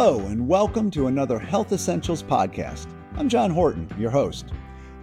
Hello, 0.00 0.20
and 0.26 0.46
welcome 0.46 0.92
to 0.92 1.08
another 1.08 1.40
Health 1.40 1.72
Essentials 1.72 2.22
podcast. 2.22 2.86
I'm 3.16 3.28
John 3.28 3.50
Horton, 3.50 3.92
your 3.98 4.12
host. 4.12 4.52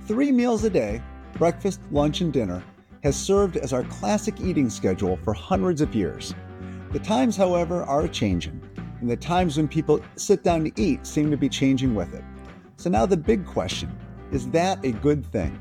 Three 0.08 0.32
meals 0.32 0.64
a 0.64 0.70
day, 0.70 1.04
breakfast, 1.34 1.82
lunch, 1.92 2.22
and 2.22 2.32
dinner, 2.32 2.64
has 3.04 3.18
served 3.18 3.58
as 3.58 3.74
our 3.74 3.84
classic 3.84 4.40
eating 4.40 4.70
schedule 4.70 5.18
for 5.18 5.34
hundreds 5.34 5.82
of 5.82 5.94
years. 5.94 6.34
The 6.94 7.00
times, 7.00 7.36
however, 7.36 7.84
are 7.84 8.08
changing, 8.08 8.62
and 9.02 9.10
the 9.10 9.18
times 9.18 9.58
when 9.58 9.68
people 9.68 10.00
sit 10.16 10.44
down 10.44 10.64
to 10.64 10.82
eat 10.82 11.06
seem 11.06 11.30
to 11.30 11.36
be 11.36 11.50
changing 11.50 11.94
with 11.94 12.14
it. 12.14 12.24
So 12.78 12.90
now 12.90 13.06
the 13.06 13.18
big 13.18 13.46
question 13.46 13.94
is 14.32 14.48
that 14.52 14.80
a 14.86 14.94
good 14.94 15.26
thing? 15.26 15.60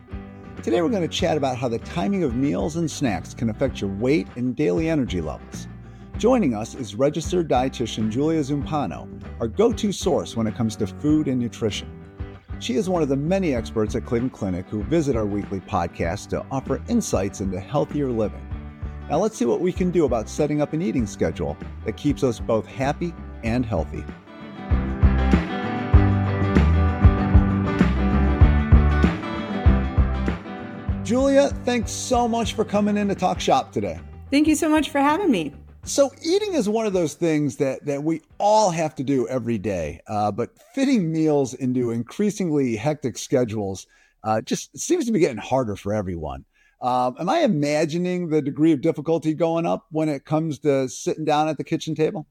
Today 0.62 0.80
we're 0.80 0.90
going 0.90 1.02
to 1.02 1.08
chat 1.08 1.36
about 1.36 1.56
how 1.56 1.66
the 1.66 1.80
timing 1.80 2.22
of 2.22 2.36
meals 2.36 2.76
and 2.76 2.88
snacks 2.88 3.34
can 3.34 3.50
affect 3.50 3.80
your 3.80 3.90
weight 3.90 4.28
and 4.36 4.54
daily 4.54 4.88
energy 4.88 5.20
levels. 5.20 5.66
Joining 6.18 6.54
us 6.54 6.76
is 6.76 6.94
registered 6.94 7.48
dietitian 7.48 8.08
Julia 8.08 8.40
Zumpano, 8.40 9.08
our 9.40 9.48
go 9.48 9.72
to 9.72 9.90
source 9.90 10.36
when 10.36 10.46
it 10.46 10.54
comes 10.54 10.76
to 10.76 10.86
food 10.86 11.26
and 11.26 11.40
nutrition. 11.40 11.90
She 12.60 12.74
is 12.74 12.88
one 12.88 13.02
of 13.02 13.08
the 13.08 13.16
many 13.16 13.52
experts 13.52 13.96
at 13.96 14.06
Cleveland 14.06 14.32
Clinic 14.32 14.68
who 14.68 14.84
visit 14.84 15.16
our 15.16 15.26
weekly 15.26 15.58
podcast 15.58 16.28
to 16.28 16.46
offer 16.52 16.80
insights 16.88 17.40
into 17.40 17.58
healthier 17.58 18.10
living. 18.10 18.40
Now, 19.10 19.18
let's 19.18 19.36
see 19.36 19.44
what 19.44 19.60
we 19.60 19.72
can 19.72 19.90
do 19.90 20.04
about 20.04 20.28
setting 20.28 20.62
up 20.62 20.72
an 20.72 20.82
eating 20.82 21.04
schedule 21.04 21.56
that 21.84 21.96
keeps 21.96 22.22
us 22.22 22.38
both 22.38 22.64
happy 22.64 23.12
and 23.42 23.66
healthy. 23.66 24.04
Julia, 31.02 31.48
thanks 31.64 31.90
so 31.90 32.28
much 32.28 32.54
for 32.54 32.64
coming 32.64 32.96
in 32.96 33.08
to 33.08 33.16
talk 33.16 33.40
shop 33.40 33.72
today. 33.72 33.98
Thank 34.30 34.46
you 34.46 34.54
so 34.54 34.68
much 34.68 34.90
for 34.90 35.00
having 35.00 35.30
me. 35.30 35.52
So 35.86 36.10
eating 36.22 36.54
is 36.54 36.66
one 36.66 36.86
of 36.86 36.94
those 36.94 37.12
things 37.12 37.56
that 37.56 37.84
that 37.84 38.02
we 38.02 38.22
all 38.38 38.70
have 38.70 38.94
to 38.94 39.04
do 39.04 39.28
every 39.28 39.58
day, 39.58 40.00
uh, 40.06 40.32
but 40.32 40.50
fitting 40.74 41.12
meals 41.12 41.52
into 41.52 41.90
increasingly 41.90 42.74
hectic 42.74 43.18
schedules 43.18 43.86
uh, 44.22 44.40
just 44.40 44.76
seems 44.78 45.04
to 45.04 45.12
be 45.12 45.18
getting 45.18 45.36
harder 45.36 45.76
for 45.76 45.92
everyone. 45.92 46.46
Um, 46.80 47.16
am 47.20 47.28
I 47.28 47.40
imagining 47.40 48.28
the 48.28 48.40
degree 48.40 48.72
of 48.72 48.80
difficulty 48.80 49.34
going 49.34 49.66
up 49.66 49.86
when 49.90 50.08
it 50.08 50.24
comes 50.24 50.58
to 50.60 50.88
sitting 50.88 51.26
down 51.26 51.48
at 51.48 51.58
the 51.58 51.64
kitchen 51.64 51.94
table? 51.94 52.26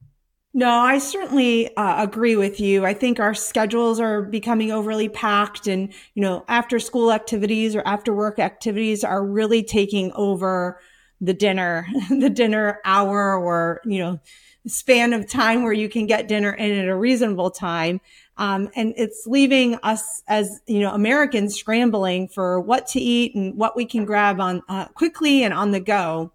No, 0.55 0.69
I 0.69 0.97
certainly 0.97 1.75
uh, 1.77 2.03
agree 2.03 2.35
with 2.35 2.59
you. 2.59 2.85
I 2.85 2.93
think 2.93 3.19
our 3.19 3.33
schedules 3.33 3.99
are 3.99 4.21
becoming 4.21 4.71
overly 4.71 5.09
packed 5.09 5.65
and, 5.65 5.91
you 6.13 6.21
know, 6.21 6.45
after 6.47 6.79
school 6.79 7.11
activities 7.11 7.75
or 7.75 7.81
after 7.87 8.13
work 8.13 8.37
activities 8.37 9.03
are 9.03 9.25
really 9.25 9.63
taking 9.63 10.11
over 10.13 10.79
the 11.23 11.33
dinner, 11.33 11.87
the 12.09 12.29
dinner 12.29 12.79
hour 12.83 13.37
or, 13.37 13.81
you 13.85 13.99
know, 13.99 14.19
span 14.67 15.13
of 15.13 15.29
time 15.29 15.63
where 15.63 15.73
you 15.73 15.89
can 15.89 16.07
get 16.07 16.27
dinner 16.27 16.51
in 16.51 16.79
at 16.79 16.87
a 16.87 16.95
reasonable 16.95 17.51
time. 17.51 17.99
Um, 18.37 18.69
and 18.75 18.93
it's 18.97 19.27
leaving 19.27 19.75
us 19.83 20.23
as, 20.27 20.61
you 20.67 20.79
know, 20.79 20.93
Americans 20.93 21.55
scrambling 21.55 22.27
for 22.27 22.59
what 22.59 22.87
to 22.87 22.99
eat 22.99 23.35
and 23.35 23.55
what 23.55 23.75
we 23.75 23.85
can 23.85 24.05
grab 24.05 24.39
on 24.39 24.61
uh, 24.69 24.85
quickly 24.89 25.43
and 25.43 25.53
on 25.53 25.71
the 25.71 25.79
go. 25.79 26.31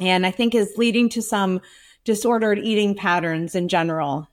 And 0.00 0.26
I 0.26 0.30
think 0.30 0.54
is 0.54 0.74
leading 0.76 1.08
to 1.10 1.22
some 1.22 1.60
disordered 2.04 2.58
eating 2.58 2.94
patterns 2.94 3.54
in 3.54 3.68
general. 3.68 4.28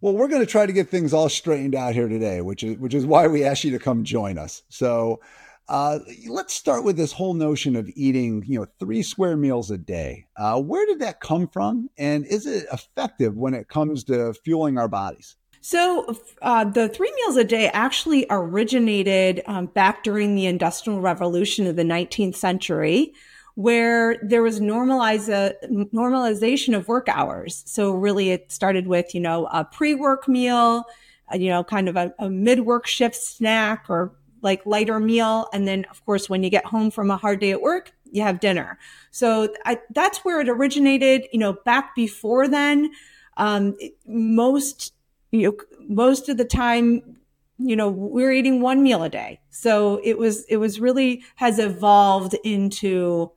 Well, 0.00 0.14
we're 0.14 0.28
going 0.28 0.42
to 0.42 0.46
try 0.46 0.66
to 0.66 0.72
get 0.72 0.88
things 0.88 1.12
all 1.12 1.28
straightened 1.28 1.74
out 1.74 1.94
here 1.94 2.08
today, 2.08 2.40
which 2.40 2.62
is 2.62 2.78
which 2.78 2.94
is 2.94 3.06
why 3.06 3.26
we 3.26 3.44
asked 3.44 3.64
you 3.64 3.70
to 3.72 3.78
come 3.78 4.04
join 4.04 4.38
us. 4.38 4.62
So, 4.68 5.20
uh, 5.68 5.98
let's 6.28 6.54
start 6.54 6.84
with 6.84 6.96
this 6.96 7.12
whole 7.12 7.34
notion 7.34 7.74
of 7.74 7.90
eating, 7.94 8.44
you 8.46 8.58
know, 8.58 8.66
three 8.78 9.02
square 9.02 9.36
meals 9.36 9.70
a 9.70 9.78
day. 9.78 10.26
Uh, 10.36 10.60
where 10.60 10.86
did 10.86 11.00
that 11.00 11.20
come 11.20 11.48
from, 11.48 11.90
and 11.98 12.24
is 12.26 12.46
it 12.46 12.66
effective 12.72 13.36
when 13.36 13.54
it 13.54 13.68
comes 13.68 14.04
to 14.04 14.32
fueling 14.44 14.78
our 14.78 14.88
bodies? 14.88 15.36
So, 15.60 16.16
uh, 16.42 16.64
the 16.64 16.88
three 16.88 17.12
meals 17.16 17.36
a 17.36 17.42
day 17.42 17.68
actually 17.70 18.26
originated 18.30 19.42
um, 19.46 19.66
back 19.66 20.04
during 20.04 20.36
the 20.36 20.46
Industrial 20.46 21.00
Revolution 21.00 21.66
of 21.66 21.74
the 21.74 21.82
19th 21.82 22.36
century, 22.36 23.12
where 23.56 24.20
there 24.22 24.44
was 24.44 24.60
normalization 24.60 26.76
of 26.76 26.86
work 26.86 27.08
hours. 27.08 27.64
So, 27.66 27.90
really, 27.90 28.30
it 28.30 28.52
started 28.52 28.86
with, 28.86 29.12
you 29.12 29.20
know, 29.20 29.46
a 29.46 29.64
pre 29.64 29.96
work 29.96 30.28
meal, 30.28 30.84
uh, 31.32 31.36
you 31.36 31.50
know, 31.50 31.64
kind 31.64 31.88
of 31.88 31.96
a, 31.96 32.14
a 32.20 32.30
mid 32.30 32.60
work 32.60 32.86
shift 32.86 33.16
snack 33.16 33.86
or 33.88 34.12
like 34.42 34.64
lighter 34.66 35.00
meal. 35.00 35.48
And 35.52 35.66
then, 35.66 35.86
of 35.90 36.04
course, 36.04 36.28
when 36.28 36.42
you 36.42 36.50
get 36.50 36.66
home 36.66 36.90
from 36.90 37.10
a 37.10 37.16
hard 37.16 37.40
day 37.40 37.50
at 37.50 37.62
work, 37.62 37.92
you 38.10 38.22
have 38.22 38.40
dinner. 38.40 38.78
So 39.10 39.52
I, 39.64 39.80
that's 39.90 40.18
where 40.18 40.40
it 40.40 40.48
originated. 40.48 41.26
You 41.32 41.40
know, 41.40 41.52
back 41.64 41.94
before 41.94 42.48
then, 42.48 42.90
um, 43.36 43.76
most, 44.06 44.92
you 45.32 45.42
know, 45.48 45.56
most 45.88 46.28
of 46.28 46.36
the 46.36 46.44
time, 46.44 47.18
you 47.58 47.74
know, 47.74 47.88
we're 47.88 48.32
eating 48.32 48.60
one 48.60 48.82
meal 48.82 49.02
a 49.02 49.08
day. 49.08 49.40
So 49.50 50.00
it 50.04 50.18
was, 50.18 50.44
it 50.44 50.58
was 50.58 50.78
really 50.78 51.24
has 51.36 51.58
evolved 51.58 52.34
into 52.44 53.32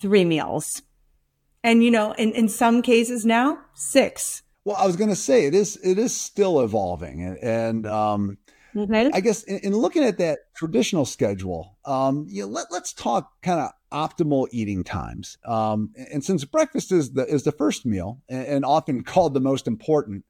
three 0.00 0.24
meals. 0.24 0.82
And, 1.62 1.82
you 1.82 1.90
know, 1.90 2.12
in, 2.12 2.32
in 2.32 2.48
some 2.48 2.82
cases 2.82 3.24
now, 3.24 3.58
six. 3.74 4.42
Well, 4.64 4.76
I 4.76 4.86
was 4.86 4.96
going 4.96 5.10
to 5.10 5.16
say 5.16 5.46
it 5.46 5.54
is, 5.54 5.78
it 5.82 5.98
is 5.98 6.14
still 6.14 6.60
evolving. 6.60 7.22
And, 7.22 7.38
and 7.38 7.86
um, 7.86 8.38
I 9.14 9.20
guess 9.20 9.42
in, 9.44 9.58
in, 9.58 9.76
looking 9.76 10.04
at 10.04 10.18
that 10.18 10.40
traditional 10.54 11.04
schedule, 11.04 11.78
um, 11.84 12.26
you 12.28 12.42
know, 12.42 12.48
let, 12.48 12.70
us 12.72 12.92
talk 12.92 13.30
kind 13.42 13.60
of 13.60 13.70
optimal 13.92 14.48
eating 14.52 14.84
times. 14.84 15.38
Um, 15.44 15.92
and 15.96 16.24
since 16.24 16.44
breakfast 16.44 16.92
is 16.92 17.12
the 17.12 17.24
is 17.26 17.44
the 17.44 17.52
first 17.52 17.86
meal 17.86 18.20
and, 18.28 18.46
and 18.46 18.64
often 18.64 19.04
called 19.04 19.34
the 19.34 19.40
most 19.40 19.66
important, 19.66 20.24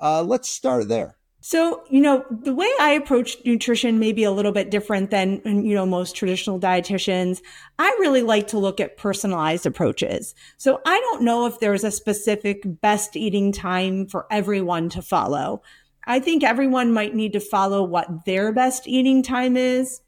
uh, 0.00 0.22
let's 0.22 0.48
start 0.48 0.88
there. 0.88 1.16
So, 1.46 1.84
you 1.90 2.00
know, 2.00 2.24
the 2.30 2.54
way 2.54 2.70
I 2.80 2.92
approach 2.92 3.36
nutrition 3.44 3.98
may 3.98 4.12
be 4.12 4.24
a 4.24 4.30
little 4.30 4.50
bit 4.50 4.70
different 4.70 5.10
than, 5.10 5.42
you 5.44 5.74
know, 5.74 5.84
most 5.84 6.16
traditional 6.16 6.58
dietitians. 6.58 7.42
I 7.78 7.88
really 8.00 8.22
like 8.22 8.46
to 8.48 8.58
look 8.58 8.80
at 8.80 8.96
personalized 8.96 9.66
approaches. 9.66 10.34
So 10.56 10.80
I 10.86 10.98
don't 10.98 11.20
know 11.20 11.44
if 11.44 11.60
there's 11.60 11.84
a 11.84 11.90
specific 11.90 12.62
best 12.64 13.14
eating 13.14 13.52
time 13.52 14.06
for 14.06 14.26
everyone 14.30 14.88
to 14.88 15.02
follow. 15.02 15.60
I 16.06 16.20
think 16.20 16.44
everyone 16.44 16.92
might 16.92 17.14
need 17.14 17.32
to 17.32 17.40
follow 17.40 17.82
what 17.82 18.24
their 18.24 18.52
best 18.52 18.86
eating 18.86 19.22
time 19.22 19.56
is. 19.56 20.00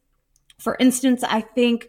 For 0.58 0.76
instance, 0.78 1.22
I 1.22 1.40
think, 1.40 1.88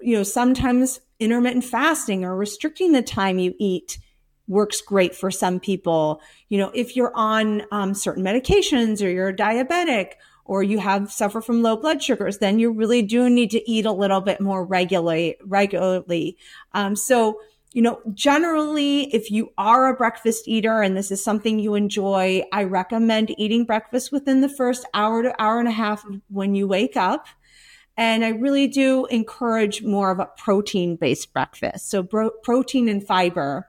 you 0.00 0.16
know, 0.16 0.22
sometimes 0.22 1.00
intermittent 1.20 1.64
fasting 1.64 2.24
or 2.24 2.36
restricting 2.36 2.92
the 2.92 3.02
time 3.02 3.38
you 3.38 3.54
eat 3.58 3.98
works 4.46 4.80
great 4.80 5.14
for 5.14 5.30
some 5.30 5.58
people. 5.60 6.20
You 6.48 6.58
know, 6.58 6.70
if 6.74 6.96
you're 6.96 7.12
on 7.14 7.62
um, 7.72 7.94
certain 7.94 8.24
medications 8.24 9.04
or 9.04 9.08
you're 9.08 9.32
diabetic 9.32 10.12
or 10.44 10.62
you 10.62 10.78
have 10.78 11.10
suffer 11.10 11.40
from 11.40 11.62
low 11.62 11.76
blood 11.76 12.02
sugars, 12.02 12.38
then 12.38 12.58
you 12.58 12.70
really 12.70 13.00
do 13.00 13.30
need 13.30 13.50
to 13.52 13.70
eat 13.70 13.86
a 13.86 13.92
little 13.92 14.20
bit 14.20 14.40
more 14.40 14.64
regularly. 14.64 15.36
Regularly, 15.42 16.36
um, 16.72 16.96
so 16.96 17.40
you 17.74 17.82
know, 17.82 18.00
generally, 18.14 19.12
if 19.12 19.32
you 19.32 19.52
are 19.58 19.88
a 19.88 19.96
breakfast 19.96 20.46
eater 20.46 20.80
and 20.80 20.96
this 20.96 21.10
is 21.10 21.22
something 21.22 21.58
you 21.58 21.74
enjoy, 21.74 22.44
I 22.52 22.62
recommend 22.62 23.34
eating 23.36 23.64
breakfast 23.64 24.12
within 24.12 24.42
the 24.42 24.48
first 24.48 24.86
hour 24.94 25.24
to 25.24 25.42
hour 25.42 25.58
and 25.58 25.66
a 25.66 25.72
half 25.72 26.06
when 26.28 26.54
you 26.54 26.68
wake 26.68 26.96
up. 26.96 27.26
And 27.96 28.24
I 28.24 28.28
really 28.28 28.68
do 28.68 29.06
encourage 29.06 29.82
more 29.82 30.12
of 30.12 30.20
a 30.20 30.30
protein 30.38 30.94
based 30.94 31.32
breakfast. 31.32 31.90
So 31.90 32.04
bro- 32.04 32.30
protein 32.44 32.88
and 32.88 33.04
fiber, 33.04 33.68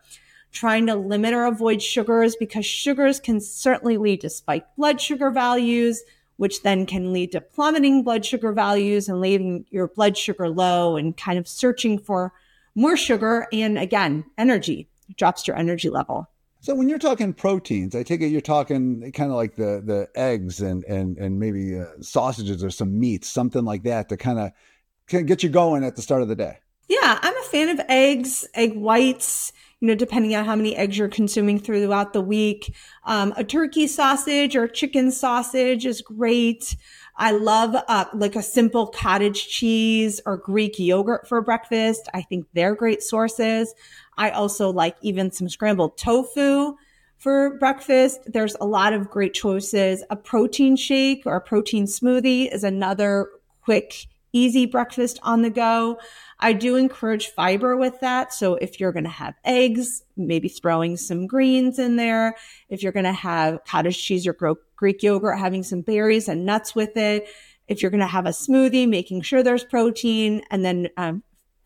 trying 0.52 0.86
to 0.86 0.96
limit 0.96 1.34
or 1.34 1.46
avoid 1.46 1.82
sugars 1.82 2.36
because 2.36 2.66
sugars 2.66 3.20
can 3.20 3.42
certainly 3.42 3.98
lead 3.98 4.22
to 4.22 4.30
spiked 4.30 4.78
blood 4.78 5.02
sugar 5.02 5.32
values, 5.32 6.04
which 6.38 6.62
then 6.62 6.86
can 6.86 7.12
lead 7.12 7.32
to 7.32 7.42
plummeting 7.42 8.04
blood 8.04 8.24
sugar 8.24 8.54
values 8.54 9.10
and 9.10 9.20
leaving 9.20 9.66
your 9.72 9.88
blood 9.88 10.16
sugar 10.16 10.48
low 10.48 10.96
and 10.96 11.18
kind 11.18 11.40
of 11.40 11.48
searching 11.48 11.98
for 11.98 12.34
more 12.76 12.98
sugar 12.98 13.48
and 13.52 13.78
again, 13.78 14.26
energy 14.38 14.90
it 15.10 15.18
drops 15.18 15.48
your 15.48 15.58
energy 15.58 15.90
level. 15.90 16.28
So 16.62 16.74
when 16.74 16.90
you're 16.90 16.98
talking 16.98 17.34
proteins, 17.34 17.96
I 17.96 18.04
take 18.04 18.22
it 18.22 18.28
you're 18.28 18.42
talking 18.42 19.12
kind 19.12 19.30
of 19.30 19.38
like 19.38 19.56
the 19.56 19.84
the 19.86 20.10
eggs 20.16 20.62
and 20.62 20.84
and 20.86 21.18
and 21.18 21.40
maybe 21.40 21.80
uh, 21.80 21.86
sausages 22.02 22.64
or 22.64 22.72
some 22.72 23.00
meats, 23.00 23.30
something 23.30 23.64
like 23.64 23.84
that 23.84 24.10
to 24.10 24.18
kind 24.18 24.40
of 24.40 25.26
get 25.28 25.44
you 25.44 25.50
going 25.50 25.84
at 25.84 25.96
the 25.96 26.02
start 26.02 26.24
of 26.24 26.28
the 26.28 26.36
day. 26.36 26.58
Yeah, 26.88 27.20
I'm 27.22 27.38
a 27.38 27.44
fan 27.44 27.70
of 27.70 27.80
eggs, 27.88 28.48
egg 28.56 28.76
whites. 28.76 29.52
You 29.82 29.90
know, 29.90 29.96
depending 29.96 30.34
on 30.36 30.46
how 30.46 30.56
many 30.56 30.76
eggs 30.76 30.98
you're 30.98 31.10
consuming 31.10 31.60
throughout 31.60 32.14
the 32.14 32.22
week, 32.22 32.74
um, 33.04 33.34
a 33.38 33.44
turkey 33.44 33.86
sausage 33.86 34.56
or 34.56 34.68
chicken 34.68 35.12
sausage 35.12 35.86
is 35.86 36.02
great. 36.02 36.76
I 37.18 37.32
love 37.32 37.76
uh, 37.88 38.06
like 38.14 38.36
a 38.36 38.44
simple 38.44 38.88
cottage 38.88 39.48
cheese 39.48 40.20
or 40.26 40.38
Greek 40.38 40.78
yogurt 40.78 41.28
for 41.28 41.42
breakfast. 41.42 42.10
I 42.14 42.22
think 42.22 42.48
they're 42.54 42.76
great 42.76 43.02
sources. 43.02 43.74
I 44.18 44.32
also 44.32 44.70
like 44.70 44.98
even 45.02 45.32
some 45.32 45.48
scrambled 45.48 45.98
tofu 45.98 46.76
for 47.18 47.58
breakfast. 47.58 48.20
There's 48.28 48.56
a 48.60 48.66
lot 48.66 48.94
of 48.94 49.10
great 49.10 49.34
choices. 49.34 50.04
A 50.10 50.16
protein 50.16 50.76
shake 50.76 51.24
or 51.26 51.36
a 51.38 51.42
protein 51.42 51.86
smoothie 51.86 52.54
is 52.54 52.64
another 52.64 53.30
quick, 53.62 54.08
easy 54.36 54.66
breakfast 54.66 55.18
on 55.24 55.42
the 55.42 55.50
go. 55.50 55.98
I 56.40 56.52
do 56.52 56.76
encourage 56.76 57.28
fiber 57.30 57.78
with 57.78 58.02
that. 58.02 58.34
So 58.34 58.56
if 58.56 58.80
you're 58.80 58.92
going 58.92 59.06
to 59.06 59.10
have 59.10 59.36
eggs, 59.46 60.04
maybe 60.18 60.50
throwing 60.50 60.98
some 60.98 61.26
greens 61.26 61.80
in 61.80 61.96
there. 61.96 62.36
If 62.68 62.84
you're 62.84 62.92
going 62.92 63.06
to 63.06 63.14
have 63.14 63.64
cottage 63.66 63.98
cheese 63.98 64.28
or 64.28 64.36
Greek 64.76 65.02
yogurt, 65.02 65.40
having 65.40 65.64
some 65.64 65.82
berries 65.82 66.28
and 66.28 66.46
nuts 66.46 66.76
with 66.76 66.98
it. 66.98 67.30
If 67.68 67.82
you're 67.82 67.92
going 67.92 68.02
to 68.02 68.08
have 68.08 68.26
a 68.26 68.30
smoothie, 68.30 68.88
making 68.88 69.22
sure 69.22 69.42
there's 69.42 69.64
protein 69.64 70.44
and 70.52 70.66
then 70.66 70.90
um, 70.98 71.24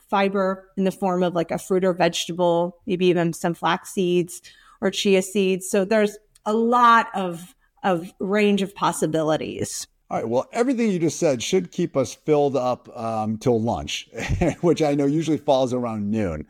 fiber 0.09 0.69
in 0.77 0.83
the 0.83 0.91
form 0.91 1.23
of 1.23 1.33
like 1.33 1.51
a 1.51 1.57
fruit 1.57 1.83
or 1.83 1.93
vegetable, 1.93 2.77
maybe 2.85 3.07
even 3.07 3.33
some 3.33 3.55
flax 3.55 3.89
seeds 3.89 4.41
or 4.79 4.91
chia 4.91 5.23
seeds. 5.23 5.69
So 5.69 5.85
there's 5.85 6.17
a 6.45 6.53
lot 6.53 7.07
of 7.15 7.55
of 7.83 8.11
range 8.19 8.61
of 8.61 8.75
possibilities. 8.75 9.87
All 10.11 10.17
right. 10.17 10.27
Well, 10.27 10.49
everything 10.51 10.89
you 10.89 10.97
just 10.97 11.19
said 11.19 11.43
should 11.43 11.71
keep 11.71 11.95
us 11.95 12.15
filled 12.15 12.55
up 12.55 12.89
um, 12.97 13.37
till 13.37 13.61
lunch, 13.61 14.09
which 14.61 14.81
I 14.81 14.95
know 14.95 15.05
usually 15.05 15.37
falls 15.37 15.71
around 15.71 16.09
noon. 16.09 16.47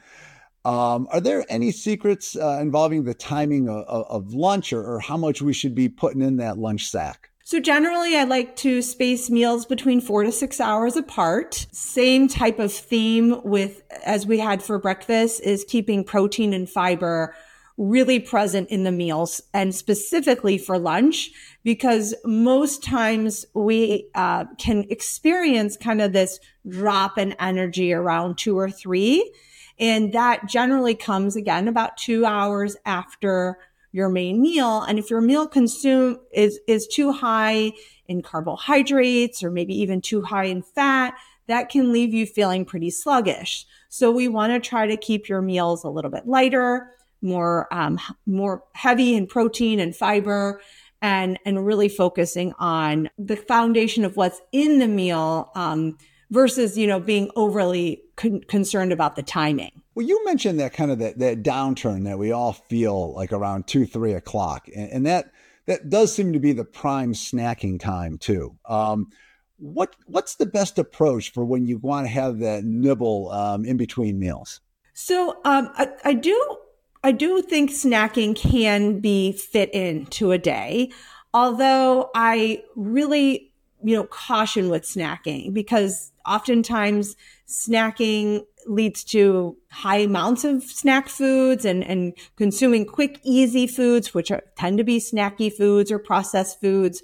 Um, 0.63 1.09
are 1.11 1.19
there 1.19 1.45
any 1.49 1.71
secrets 1.71 2.37
uh, 2.37 2.59
involving 2.61 3.03
the 3.03 3.13
timing 3.13 3.67
of, 3.67 3.83
of 3.85 4.33
lunch 4.33 4.71
or, 4.71 4.81
or 4.83 4.99
how 5.01 5.17
much 5.17 5.41
we 5.41 5.51
should 5.51 5.75
be 5.75 5.89
putting 5.89 6.21
in 6.21 6.37
that 6.37 6.57
lunch 6.57 6.87
sack? 6.87 7.31
So 7.43 7.59
generally 7.59 8.15
I 8.15 8.23
like 8.25 8.55
to 8.57 8.81
space 8.81 9.29
meals 9.29 9.65
between 9.65 9.99
four 9.99 10.23
to 10.23 10.31
six 10.31 10.61
hours 10.61 10.95
apart. 10.95 11.65
Same 11.71 12.27
type 12.27 12.59
of 12.59 12.71
theme 12.71 13.41
with, 13.43 13.81
as 14.05 14.25
we 14.25 14.39
had 14.39 14.63
for 14.63 14.77
breakfast 14.79 15.41
is 15.41 15.65
keeping 15.67 16.03
protein 16.05 16.53
and 16.53 16.69
fiber 16.69 17.35
really 17.79 18.19
present 18.19 18.69
in 18.69 18.83
the 18.83 18.91
meals 18.91 19.41
and 19.53 19.73
specifically 19.73 20.57
for 20.57 20.77
lunch 20.77 21.31
because 21.63 22.15
most 22.25 22.83
times 22.83 23.45
we 23.53 24.09
uh, 24.15 24.45
can 24.57 24.85
experience 24.89 25.77
kind 25.77 26.01
of 26.01 26.13
this 26.13 26.39
drop 26.67 27.17
in 27.17 27.33
energy 27.33 27.93
around 27.93 28.37
two 28.37 28.57
or 28.57 28.69
three. 28.69 29.31
And 29.77 30.13
that 30.13 30.47
generally 30.47 30.95
comes 30.95 31.35
again 31.35 31.67
about 31.67 31.97
two 31.97 32.25
hours 32.25 32.75
after 32.85 33.57
your 33.91 34.09
main 34.09 34.41
meal. 34.41 34.81
And 34.81 34.99
if 34.99 35.09
your 35.09 35.21
meal 35.21 35.47
consume 35.47 36.19
is, 36.31 36.59
is 36.67 36.87
too 36.87 37.11
high 37.11 37.71
in 38.07 38.21
carbohydrates 38.21 39.43
or 39.43 39.51
maybe 39.51 39.73
even 39.79 40.01
too 40.01 40.21
high 40.21 40.45
in 40.45 40.61
fat, 40.61 41.15
that 41.47 41.69
can 41.69 41.91
leave 41.91 42.13
you 42.13 42.25
feeling 42.25 42.65
pretty 42.65 42.91
sluggish. 42.91 43.65
So 43.89 44.11
we 44.11 44.27
want 44.27 44.53
to 44.53 44.59
try 44.59 44.85
to 44.85 44.97
keep 44.97 45.27
your 45.27 45.41
meals 45.41 45.83
a 45.83 45.89
little 45.89 46.11
bit 46.11 46.27
lighter 46.27 46.93
more 47.21 47.67
um, 47.73 47.99
more 48.25 48.63
heavy 48.73 49.15
in 49.15 49.27
protein 49.27 49.79
and 49.79 49.95
fiber 49.95 50.61
and 51.01 51.39
and 51.45 51.65
really 51.65 51.89
focusing 51.89 52.53
on 52.59 53.09
the 53.17 53.35
foundation 53.35 54.05
of 54.05 54.15
what's 54.15 54.41
in 54.51 54.79
the 54.79 54.87
meal 54.87 55.51
um, 55.55 55.97
versus 56.29 56.77
you 56.77 56.87
know 56.87 56.99
being 56.99 57.29
overly 57.35 58.01
con- 58.15 58.41
concerned 58.41 58.91
about 58.91 59.15
the 59.15 59.23
timing. 59.23 59.81
Well 59.95 60.05
you 60.05 60.23
mentioned 60.25 60.59
that 60.59 60.73
kind 60.73 60.91
of 60.91 60.99
that, 60.99 61.19
that 61.19 61.43
downturn 61.43 62.05
that 62.05 62.19
we 62.19 62.31
all 62.31 62.53
feel 62.53 63.13
like 63.13 63.31
around 63.31 63.67
two 63.67 63.85
three 63.85 64.13
o'clock 64.13 64.67
and, 64.75 64.91
and 64.91 65.05
that 65.05 65.31
that 65.65 65.89
does 65.89 66.13
seem 66.13 66.33
to 66.33 66.39
be 66.39 66.51
the 66.51 66.65
prime 66.65 67.13
snacking 67.13 67.79
time 67.79 68.17
too. 68.17 68.57
Um, 68.65 69.11
what 69.57 69.95
what's 70.07 70.35
the 70.35 70.45
best 70.45 70.79
approach 70.79 71.31
for 71.31 71.45
when 71.45 71.65
you 71.65 71.77
want 71.77 72.07
to 72.07 72.11
have 72.11 72.39
that 72.39 72.63
nibble 72.63 73.29
um, 73.31 73.65
in 73.65 73.77
between 73.77 74.19
meals? 74.19 74.61
So 74.93 75.39
um, 75.45 75.69
I, 75.75 75.89
I 76.03 76.13
do 76.13 76.57
I 77.03 77.11
do 77.11 77.41
think 77.41 77.71
snacking 77.71 78.35
can 78.35 78.99
be 78.99 79.31
fit 79.31 79.73
into 79.73 80.31
a 80.31 80.37
day, 80.37 80.91
although 81.33 82.09
I 82.13 82.63
really, 82.75 83.53
you 83.83 83.95
know, 83.95 84.03
caution 84.03 84.69
with 84.69 84.83
snacking 84.83 85.53
because 85.53 86.11
oftentimes 86.25 87.15
snacking 87.47 88.43
leads 88.67 89.03
to 89.05 89.57
high 89.71 89.99
amounts 89.99 90.43
of 90.43 90.61
snack 90.63 91.07
foods 91.07 91.63
and, 91.63 91.83
and 91.85 92.13
consuming 92.35 92.85
quick, 92.85 93.19
easy 93.23 93.65
foods, 93.65 94.13
which 94.13 94.29
are, 94.29 94.43
tend 94.57 94.77
to 94.77 94.83
be 94.83 94.99
snacky 94.99 95.51
foods 95.51 95.91
or 95.91 95.99
processed 95.99 96.59
foods. 96.59 97.01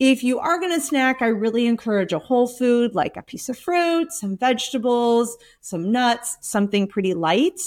If 0.00 0.22
you 0.22 0.38
are 0.38 0.58
going 0.60 0.72
to 0.72 0.84
snack, 0.84 1.22
I 1.22 1.28
really 1.28 1.66
encourage 1.66 2.12
a 2.12 2.18
whole 2.18 2.46
food 2.46 2.94
like 2.94 3.16
a 3.16 3.22
piece 3.22 3.48
of 3.48 3.58
fruit, 3.58 4.12
some 4.12 4.36
vegetables, 4.36 5.36
some 5.60 5.90
nuts, 5.90 6.36
something 6.40 6.88
pretty 6.88 7.14
light. 7.14 7.60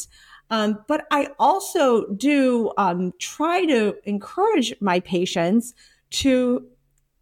Um, 0.52 0.84
but 0.88 1.08
I 1.12 1.30
also 1.40 2.06
do 2.08 2.74
um, 2.78 3.14
try 3.20 3.66
to 3.66 3.96
encourage 4.04 4.74
my 4.82 5.00
patients 5.00 5.74
to 6.12 6.68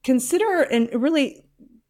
consider 0.03 0.63
and 0.63 0.89
really 0.91 1.45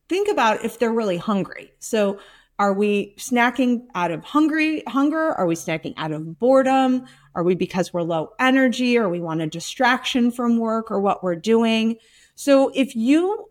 think 0.09 0.27
about 0.27 0.65
if 0.65 0.77
they're 0.77 0.93
really 0.93 1.17
hungry. 1.17 1.71
So, 1.79 2.19
are 2.59 2.73
we 2.73 3.15
snacking 3.17 3.85
out 3.95 4.11
of 4.11 4.21
hungry 4.21 4.83
hunger? 4.85 5.31
Are 5.31 5.45
we 5.45 5.55
snacking 5.55 5.93
out 5.95 6.11
of 6.11 6.37
boredom? 6.39 7.05
Are 7.33 7.43
we 7.43 7.55
because 7.55 7.93
we're 7.93 8.01
low 8.01 8.33
energy 8.37 8.97
or 8.97 9.07
we 9.07 9.21
want 9.21 9.39
a 9.39 9.47
distraction 9.47 10.29
from 10.29 10.57
work 10.57 10.91
or 10.91 10.99
what 10.99 11.23
we're 11.23 11.37
doing? 11.37 11.95
So, 12.35 12.69
if 12.75 12.97
you 12.97 13.49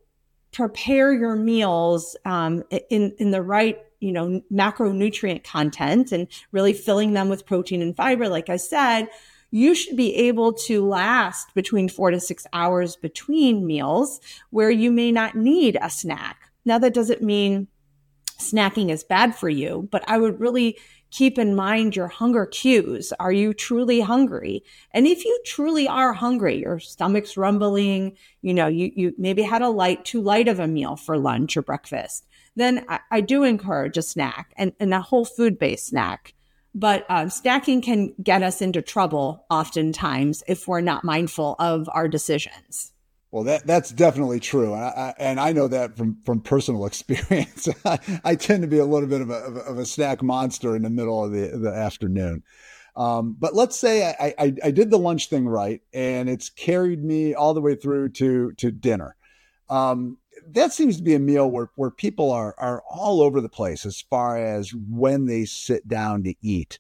prepare 0.53 1.15
your 1.15 1.37
meals 1.37 2.17
um, 2.27 2.65
in 2.91 3.15
in 3.19 3.31
the 3.31 3.43
right 3.43 3.79
you 4.01 4.13
know, 4.13 4.43
macronutrient 4.53 5.45
content 5.45 6.13
and 6.13 6.29
really 6.53 6.73
filling 6.73 7.13
them 7.13 7.29
with 7.29 7.47
protein 7.47 7.83
and 7.83 7.97
fiber, 7.97 8.29
like 8.29 8.49
I 8.49 8.57
said, 8.57 9.09
you 9.51 9.75
should 9.75 9.97
be 9.97 10.15
able 10.15 10.53
to 10.53 10.87
last 10.87 11.55
between 11.55 11.89
four 11.89 12.11
to 12.11 12.21
six 12.21 12.47
hours 12.53 12.97
between 12.97 13.67
meals 13.67 14.21
where 14.51 14.71
you 14.71 14.91
may 14.91 15.11
not 15.11 15.35
need 15.35 15.79
a 15.81 15.91
snack. 15.91 16.51
Now, 16.65 16.79
that 16.79 16.95
doesn't 16.95 17.23
mean 17.23 17.69
snacking 18.39 18.91
is 18.91 19.03
bad 19.03 19.35
for 19.35 19.49
you, 19.49 19.89
but 19.91 20.05
I 20.07 20.19
would 20.19 20.39
really 20.39 20.79
keep 21.11 21.39
in 21.39 21.55
mind 21.55 21.97
your 21.97 22.09
hunger 22.09 22.45
cues. 22.45 23.13
Are 23.19 23.33
you 23.33 23.55
truly 23.55 24.01
hungry? 24.01 24.63
And 24.93 25.07
if 25.07 25.25
you 25.25 25.41
truly 25.47 25.89
are 25.89 26.13
hungry, 26.13 26.61
your 26.61 26.79
stomach's 26.79 27.37
rumbling, 27.37 28.17
you 28.43 28.53
know, 28.53 28.67
you, 28.67 28.93
you 28.95 29.15
maybe 29.17 29.43
had 29.43 29.63
a 29.63 29.71
light, 29.71 30.05
too 30.05 30.21
light 30.21 30.49
of 30.49 30.61
a 30.61 30.69
meal 30.69 30.97
for 30.97 31.19
lunch 31.19 31.57
or 31.57 31.63
breakfast 31.63 32.28
then 32.59 32.85
I, 32.89 33.01
I 33.11 33.21
do 33.21 33.45
encourage 33.45 33.97
a 33.97 34.03
snack 34.03 34.53
and, 34.57 34.73
and 34.81 34.93
a 34.93 35.01
whole 35.01 35.25
food 35.25 35.59
based 35.59 35.87
snack. 35.87 36.35
But 36.75 37.07
um, 37.09 37.29
snacking 37.29 37.83
can 37.83 38.15
get 38.23 38.43
us 38.43 38.61
into 38.61 38.83
trouble 38.83 39.47
oftentimes 39.51 40.43
if 40.47 40.69
we're 40.69 40.81
not 40.81 41.03
mindful 41.03 41.57
of 41.59 41.89
our 41.93 42.09
decisions. 42.09 42.93
Well, 43.31 43.45
that 43.45 43.67
that's 43.67 43.91
definitely 43.91 44.41
true, 44.41 44.73
and 44.73 44.83
I, 44.83 45.15
and 45.19 45.39
I 45.39 45.53
know 45.53 45.69
that 45.69 45.99
from 45.99 46.17
from 46.25 46.41
personal 46.41 46.87
experience. 46.87 47.69
I, 47.85 47.99
I, 48.25 48.35
tend 48.37 48.63
to 48.63 48.69
be 48.69 48.79
a 48.79 48.87
little 48.87 49.09
bit 49.09 49.21
of 49.21 49.29
a, 49.29 49.35
of 49.35 49.79
a 49.79 49.85
snack 49.85 50.23
monster 50.23 50.75
in 50.75 50.83
the 50.83 50.91
middle 50.91 51.23
of 51.23 51.33
the 51.33 51.49
the 51.59 51.71
afternoon. 51.71 52.43
Um, 52.97 53.37
but 53.39 53.55
let's 53.55 53.79
say 53.79 54.07
I, 54.19 54.35
I, 54.39 54.55
I 54.65 54.71
did 54.71 54.91
the 54.91 54.99
lunch 54.99 55.29
thing 55.29 55.47
right, 55.47 55.83
and 55.93 56.29
it's 56.29 56.49
carried 56.49 57.05
me 57.05 57.35
all 57.35 57.53
the 57.53 57.61
way 57.61 57.75
through 57.75 58.11
to 58.13 58.53
to 58.53 58.71
dinner. 58.71 59.15
Um, 59.69 60.17
that 60.53 60.73
seems 60.73 60.97
to 60.97 61.03
be 61.03 61.15
a 61.15 61.19
meal 61.19 61.51
where, 61.51 61.71
where 61.75 61.91
people 61.91 62.31
are, 62.31 62.55
are 62.59 62.83
all 62.89 63.21
over 63.21 63.41
the 63.41 63.49
place 63.49 63.85
as 63.85 64.01
far 64.01 64.39
as 64.39 64.73
when 64.75 65.27
they 65.27 65.45
sit 65.45 65.87
down 65.89 66.23
to 66.25 66.35
eat. 66.43 66.79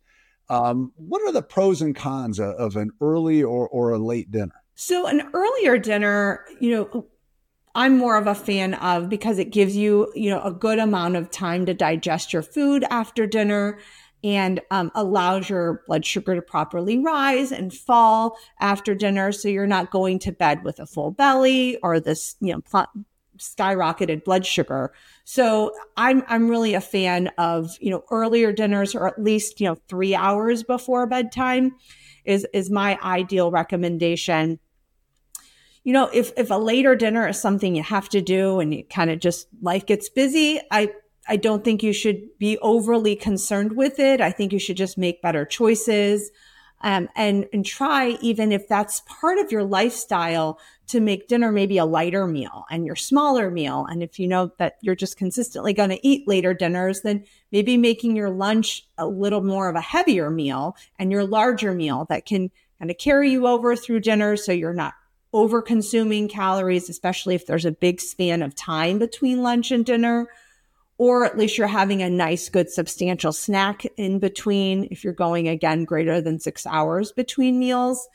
Um, 0.48 0.92
what 0.96 1.22
are 1.22 1.32
the 1.32 1.42
pros 1.42 1.82
and 1.82 1.94
cons 1.94 2.38
of, 2.38 2.54
of 2.54 2.76
an 2.76 2.90
early 3.00 3.42
or, 3.42 3.68
or 3.68 3.90
a 3.90 3.98
late 3.98 4.30
dinner? 4.30 4.62
So, 4.75 5.06
an 5.06 5.28
earlier 5.34 5.76
dinner, 5.76 6.44
you 6.60 6.70
know, 6.70 7.06
I'm 7.75 7.98
more 7.98 8.16
of 8.16 8.26
a 8.26 8.34
fan 8.34 8.75
of 8.75 9.08
because 9.08 9.38
it 9.38 9.52
gives 9.52 9.76
you, 9.76 10.10
you 10.14 10.30
know, 10.30 10.40
a 10.42 10.52
good 10.52 10.78
amount 10.78 11.16
of 11.16 11.30
time 11.30 11.66
to 11.66 11.75
digest 11.75 12.32
your 12.32 12.42
food 12.42 12.84
after 12.90 13.26
dinner 13.26 13.78
and 14.25 14.60
um, 14.70 14.90
allows 14.94 15.48
your 15.48 15.82
blood 15.87 16.04
sugar 16.04 16.34
to 16.34 16.42
properly 16.42 16.98
rise 16.98 17.52
and 17.52 17.72
fall 17.72 18.37
after 18.58 18.94
dinner. 18.94 19.30
So 19.32 19.48
you're 19.48 19.66
not 19.66 19.90
going 19.90 20.18
to 20.20 20.32
bed 20.32 20.64
with 20.64 20.80
a 20.80 20.87
full 20.87 21.10
belly 21.10 21.76
or 21.82 22.00
this, 22.00 22.37
you 22.40 22.52
know, 22.52 22.60
pl- 22.62 22.88
skyrocketed 23.38 24.25
blood 24.25 24.45
sugar. 24.45 24.92
So 25.25 25.73
I'm 25.97 26.23
I'm 26.28 26.49
really 26.49 26.75
a 26.75 26.80
fan 26.80 27.28
of, 27.38 27.76
you 27.80 27.90
know, 27.90 28.04
earlier 28.11 28.52
dinners 28.52 28.95
or 28.95 29.07
at 29.07 29.23
least, 29.23 29.61
you 29.61 29.66
know, 29.66 29.76
3 29.88 30.14
hours 30.14 30.62
before 30.62 31.07
bedtime 31.07 31.73
is 32.25 32.47
is 32.52 32.71
my 32.71 32.99
ideal 33.02 33.50
recommendation. 33.50 34.59
You 35.85 35.92
know, 35.92 36.11
if 36.12 36.33
if 36.37 36.50
a 36.50 36.57
later 36.57 36.95
dinner 36.95 37.26
is 37.28 37.40
something 37.40 37.75
you 37.75 37.83
have 37.83 38.09
to 38.11 38.21
do 38.21 38.61
and 38.61 38.75
you 38.75 38.85
kind 38.85 39.11
of 39.11 39.21
just 39.21 39.49
life 39.62 39.87
gets 39.87 40.09
busy, 40.09 40.61
I 40.71 40.92
I 41.28 41.37
don't 41.37 41.64
think 41.64 41.83
you 41.83 41.92
should 41.92 42.38
be 42.38 42.59
overly 42.59 43.14
concerned 43.14 43.76
with 43.76 43.99
it. 43.99 44.21
I 44.21 44.30
think 44.30 44.52
you 44.52 44.59
should 44.59 44.76
just 44.76 44.99
make 44.99 45.23
better 45.23 45.45
choices 45.45 46.30
um, 46.80 47.08
and 47.16 47.47
and 47.52 47.64
try 47.64 48.16
even 48.20 48.52
if 48.52 48.68
that's 48.68 49.02
part 49.06 49.38
of 49.38 49.50
your 49.50 49.64
lifestyle 49.64 50.58
to 50.88 51.00
make 51.00 51.28
dinner 51.28 51.52
maybe 51.52 51.78
a 51.78 51.85
lighter 51.85 52.26
meal 52.26 52.64
and 52.70 52.87
your 52.87 52.97
smaller 52.97 53.50
meal. 53.50 53.87
And 53.90 54.02
if 54.02 54.18
you 54.18 54.26
know 54.26 54.52
that 54.58 54.76
you're 54.80 54.94
just 54.94 55.16
consistently 55.16 55.73
going 55.73 55.90
to 55.90 56.06
eat 56.06 56.26
later 56.26 56.54
dinners 56.54 57.02
then 57.02 57.25
maybe 57.52 57.76
making 57.76 58.16
your 58.16 58.30
lunch 58.30 58.87
a 58.97 59.06
little 59.06 59.42
more 59.42 59.68
of 59.68 59.76
a 59.76 59.80
heavier 59.80 60.30
meal 60.30 60.76
and 60.99 61.11
your 61.11 61.25
larger 61.25 61.75
meal 61.75 62.06
that 62.08 62.26
can 62.26 62.50
kind 62.78 62.90
of 62.90 62.99
carry 62.99 63.30
you 63.30 63.47
over 63.47 63.75
through 63.75 64.00
dinner 64.00 64.37
so 64.37 64.52
you're 64.52 64.73
not 64.73 64.94
over 65.32 65.61
consuming 65.61 66.28
calories 66.28 66.88
especially 66.88 67.35
if 67.35 67.47
there's 67.47 67.64
a 67.64 67.73
big 67.73 68.00
span 68.00 68.42
of 68.42 68.54
time 68.54 68.99
between 68.99 69.42
lunch 69.42 69.70
and 69.70 69.85
dinner 69.85 70.28
or 70.99 71.25
at 71.25 71.38
least 71.38 71.57
you're 71.57 71.69
having 71.69 72.02
a 72.02 72.11
nice, 72.11 72.49
good, 72.49 72.71
substantial 72.71 73.33
snack 73.33 73.87
in 73.97 74.19
between 74.19 74.88
if 74.90 75.05
you're 75.05 75.12
going 75.12 75.49
again 75.49 75.85
greater 75.85 76.21
than 76.21 76.40
six 76.40 76.67
hours 76.67 77.12
between 77.12 77.59
meals. 77.59 78.07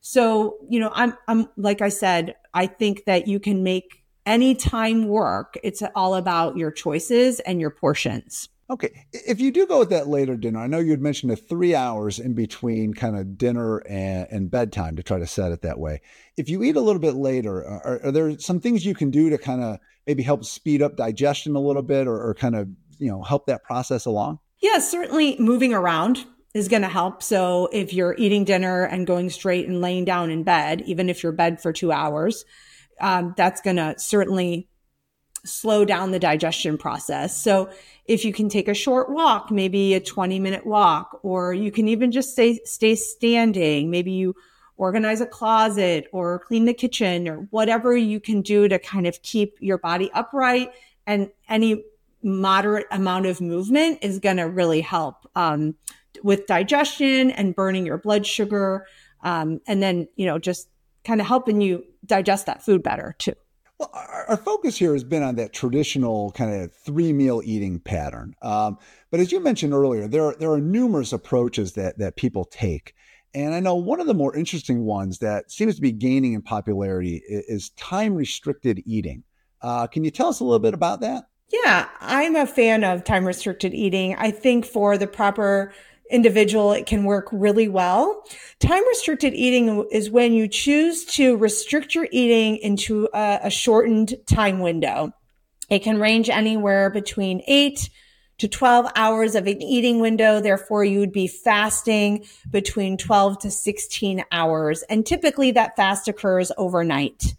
So, 0.00 0.56
you 0.68 0.80
know, 0.80 0.90
I'm, 0.94 1.14
I'm, 1.28 1.48
like 1.56 1.82
I 1.82 1.90
said, 1.90 2.34
I 2.54 2.66
think 2.66 3.04
that 3.04 3.28
you 3.28 3.38
can 3.38 3.62
make 3.62 4.02
any 4.24 4.54
time 4.54 5.06
work. 5.06 5.58
It's 5.62 5.82
all 5.94 6.14
about 6.14 6.56
your 6.56 6.70
choices 6.70 7.40
and 7.40 7.60
your 7.60 7.70
portions. 7.70 8.48
Okay. 8.70 9.04
If 9.12 9.40
you 9.40 9.50
do 9.50 9.66
go 9.66 9.80
with 9.80 9.90
that 9.90 10.06
later 10.06 10.36
dinner, 10.36 10.60
I 10.60 10.68
know 10.68 10.78
you 10.78 10.92
had 10.92 11.02
mentioned 11.02 11.32
the 11.32 11.36
three 11.36 11.74
hours 11.74 12.20
in 12.20 12.34
between 12.34 12.94
kind 12.94 13.16
of 13.18 13.36
dinner 13.36 13.78
and, 13.78 14.28
and 14.30 14.50
bedtime 14.50 14.94
to 14.96 15.02
try 15.02 15.18
to 15.18 15.26
set 15.26 15.50
it 15.50 15.62
that 15.62 15.80
way. 15.80 16.00
If 16.36 16.48
you 16.48 16.62
eat 16.62 16.76
a 16.76 16.80
little 16.80 17.00
bit 17.00 17.14
later, 17.14 17.64
are, 17.64 18.00
are 18.04 18.12
there 18.12 18.38
some 18.38 18.60
things 18.60 18.86
you 18.86 18.94
can 18.94 19.10
do 19.10 19.28
to 19.28 19.38
kind 19.38 19.60
of 19.60 19.80
maybe 20.10 20.24
help 20.24 20.44
speed 20.44 20.82
up 20.82 20.96
digestion 20.96 21.54
a 21.54 21.60
little 21.60 21.82
bit 21.82 22.08
or, 22.08 22.20
or 22.20 22.34
kind 22.34 22.56
of, 22.56 22.68
you 22.98 23.08
know, 23.08 23.22
help 23.22 23.46
that 23.46 23.62
process 23.62 24.06
along? 24.06 24.40
Yeah, 24.60 24.80
certainly 24.80 25.36
moving 25.38 25.72
around 25.72 26.24
is 26.52 26.66
going 26.66 26.82
to 26.82 26.88
help. 26.88 27.22
So 27.22 27.68
if 27.72 27.94
you're 27.94 28.16
eating 28.18 28.42
dinner 28.42 28.82
and 28.82 29.06
going 29.06 29.30
straight 29.30 29.68
and 29.68 29.80
laying 29.80 30.04
down 30.04 30.32
in 30.32 30.42
bed, 30.42 30.80
even 30.80 31.08
if 31.08 31.22
you're 31.22 31.30
bed 31.30 31.62
for 31.62 31.72
two 31.72 31.92
hours, 31.92 32.44
um, 33.00 33.34
that's 33.36 33.60
going 33.60 33.76
to 33.76 33.94
certainly 33.98 34.68
slow 35.44 35.84
down 35.84 36.10
the 36.10 36.18
digestion 36.18 36.76
process. 36.76 37.40
So 37.40 37.70
if 38.04 38.24
you 38.24 38.32
can 38.32 38.48
take 38.48 38.66
a 38.66 38.74
short 38.74 39.12
walk, 39.12 39.52
maybe 39.52 39.94
a 39.94 40.00
20 40.00 40.40
minute 40.40 40.66
walk, 40.66 41.20
or 41.22 41.54
you 41.54 41.70
can 41.70 41.86
even 41.86 42.10
just 42.10 42.32
stay, 42.32 42.58
stay 42.64 42.96
standing. 42.96 43.92
Maybe 43.92 44.10
you 44.10 44.34
organize 44.80 45.20
a 45.20 45.26
closet 45.26 46.06
or 46.10 46.38
clean 46.38 46.64
the 46.64 46.72
kitchen 46.72 47.28
or 47.28 47.46
whatever 47.50 47.94
you 47.94 48.18
can 48.18 48.40
do 48.40 48.66
to 48.66 48.78
kind 48.78 49.06
of 49.06 49.20
keep 49.20 49.58
your 49.60 49.76
body 49.76 50.10
upright 50.14 50.72
and 51.06 51.30
any 51.50 51.84
moderate 52.22 52.86
amount 52.90 53.26
of 53.26 53.42
movement 53.42 53.98
is 54.00 54.18
going 54.18 54.38
to 54.38 54.44
really 54.44 54.80
help 54.80 55.28
um, 55.36 55.74
with 56.22 56.46
digestion 56.46 57.30
and 57.30 57.54
burning 57.54 57.84
your 57.84 57.98
blood 57.98 58.26
sugar 58.26 58.86
um, 59.22 59.60
and 59.66 59.82
then 59.82 60.08
you 60.16 60.24
know 60.24 60.38
just 60.38 60.70
kind 61.04 61.20
of 61.20 61.26
helping 61.26 61.60
you 61.60 61.84
digest 62.06 62.46
that 62.46 62.62
food 62.64 62.82
better 62.82 63.14
too 63.18 63.34
well, 63.78 63.90
our, 63.94 64.36
focus 64.36 64.76
here 64.76 64.92
has 64.92 65.04
been 65.04 65.22
on 65.22 65.36
that 65.36 65.54
traditional 65.54 66.32
kind 66.32 66.62
of 66.62 66.70
three 66.70 67.14
meal 67.14 67.40
eating 67.42 67.80
pattern. 67.80 68.34
Um, 68.42 68.76
but 69.10 69.20
as 69.20 69.32
you 69.32 69.40
mentioned 69.40 69.72
earlier, 69.72 70.06
there 70.06 70.26
are, 70.26 70.36
there 70.38 70.52
are 70.52 70.60
numerous 70.60 71.14
approaches 71.14 71.72
that, 71.72 71.96
that 71.96 72.16
people 72.16 72.44
take. 72.44 72.92
And 73.34 73.54
I 73.54 73.60
know 73.60 73.76
one 73.76 74.00
of 74.00 74.06
the 74.06 74.14
more 74.14 74.34
interesting 74.34 74.84
ones 74.84 75.18
that 75.18 75.50
seems 75.50 75.76
to 75.76 75.80
be 75.80 75.92
gaining 75.92 76.32
in 76.32 76.42
popularity 76.42 77.22
is, 77.28 77.70
time 77.70 78.14
restricted 78.14 78.82
eating. 78.84 79.22
Uh, 79.62 79.86
can 79.86 80.04
you 80.04 80.10
tell 80.10 80.28
us 80.28 80.40
a 80.40 80.44
little 80.44 80.58
bit 80.58 80.74
about 80.74 81.00
that? 81.00 81.24
Yeah, 81.52 81.88
I'm 82.00 82.36
a 82.36 82.46
fan 82.46 82.84
of 82.84 83.04
time 83.04 83.24
restricted 83.24 83.74
eating. 83.74 84.14
I 84.16 84.30
think 84.30 84.64
for 84.64 84.96
the 84.98 85.06
proper 85.06 85.72
individual, 86.10 86.72
it 86.72 86.86
can 86.86 87.04
work 87.04 87.28
really 87.30 87.68
well. 87.68 88.24
Time 88.58 88.86
restricted 88.88 89.34
eating 89.34 89.86
is 89.92 90.10
when 90.10 90.32
you 90.32 90.48
choose 90.48 91.04
to 91.04 91.36
restrict 91.36 91.94
your 91.94 92.08
eating 92.10 92.56
into 92.56 93.08
a, 93.14 93.40
a 93.44 93.50
shortened 93.50 94.14
time 94.26 94.58
window. 94.58 95.12
It 95.68 95.84
can 95.84 96.00
range 96.00 96.28
anywhere 96.28 96.90
between 96.90 97.42
eight 97.46 97.90
to 98.40 98.48
12 98.48 98.90
hours 98.96 99.34
of 99.34 99.46
an 99.46 99.62
eating 99.62 100.00
window. 100.00 100.40
Therefore, 100.40 100.82
you 100.82 100.98
would 100.98 101.12
be 101.12 101.28
fasting 101.28 102.24
between 102.50 102.96
12 102.96 103.38
to 103.40 103.50
16 103.50 104.24
hours. 104.32 104.82
And 104.88 105.04
typically 105.04 105.50
that 105.52 105.76
fast 105.76 106.08
occurs 106.08 106.50
overnight. 106.56 107.36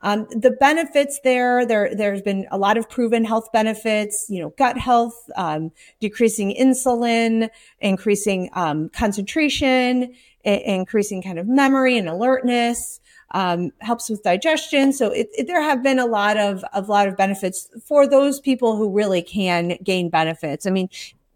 Um, 0.00 0.26
the 0.30 0.50
benefits 0.50 1.18
there, 1.24 1.66
there, 1.66 1.94
there's 1.94 2.22
been 2.22 2.46
a 2.50 2.58
lot 2.58 2.76
of 2.76 2.88
proven 2.88 3.24
health 3.24 3.50
benefits, 3.52 4.26
you 4.28 4.40
know, 4.40 4.50
gut 4.58 4.76
health, 4.78 5.18
um, 5.34 5.72
decreasing 5.98 6.54
insulin, 6.54 7.48
increasing 7.80 8.50
um, 8.52 8.90
concentration, 8.90 10.14
I- 10.44 10.62
increasing 10.66 11.22
kind 11.22 11.38
of 11.38 11.48
memory 11.48 11.96
and 11.96 12.06
alertness, 12.08 13.00
um, 13.34 13.72
helps 13.80 14.08
with 14.08 14.22
digestion. 14.22 14.92
So 14.92 15.10
it, 15.10 15.28
it, 15.36 15.46
there 15.46 15.60
have 15.60 15.82
been 15.82 15.98
a 15.98 16.06
lot 16.06 16.38
of 16.38 16.64
a 16.72 16.80
lot 16.80 17.08
of 17.08 17.16
benefits 17.16 17.68
for 17.84 18.06
those 18.06 18.40
people 18.40 18.76
who 18.76 18.88
really 18.88 19.20
can 19.20 19.76
gain 19.82 20.08
benefits. 20.08 20.66
I 20.66 20.70
mean, 20.70 20.88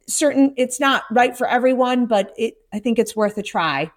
certain 0.07 0.55
it's 0.57 0.81
not 0.81 1.03
right 1.11 1.37
for 1.37 1.47
everyone, 1.47 2.07
but 2.07 2.33
it, 2.39 2.57
I 2.73 2.79
think 2.79 2.99
it's 2.99 3.15
worth 3.15 3.37
a 3.37 3.43
try. 3.43 3.91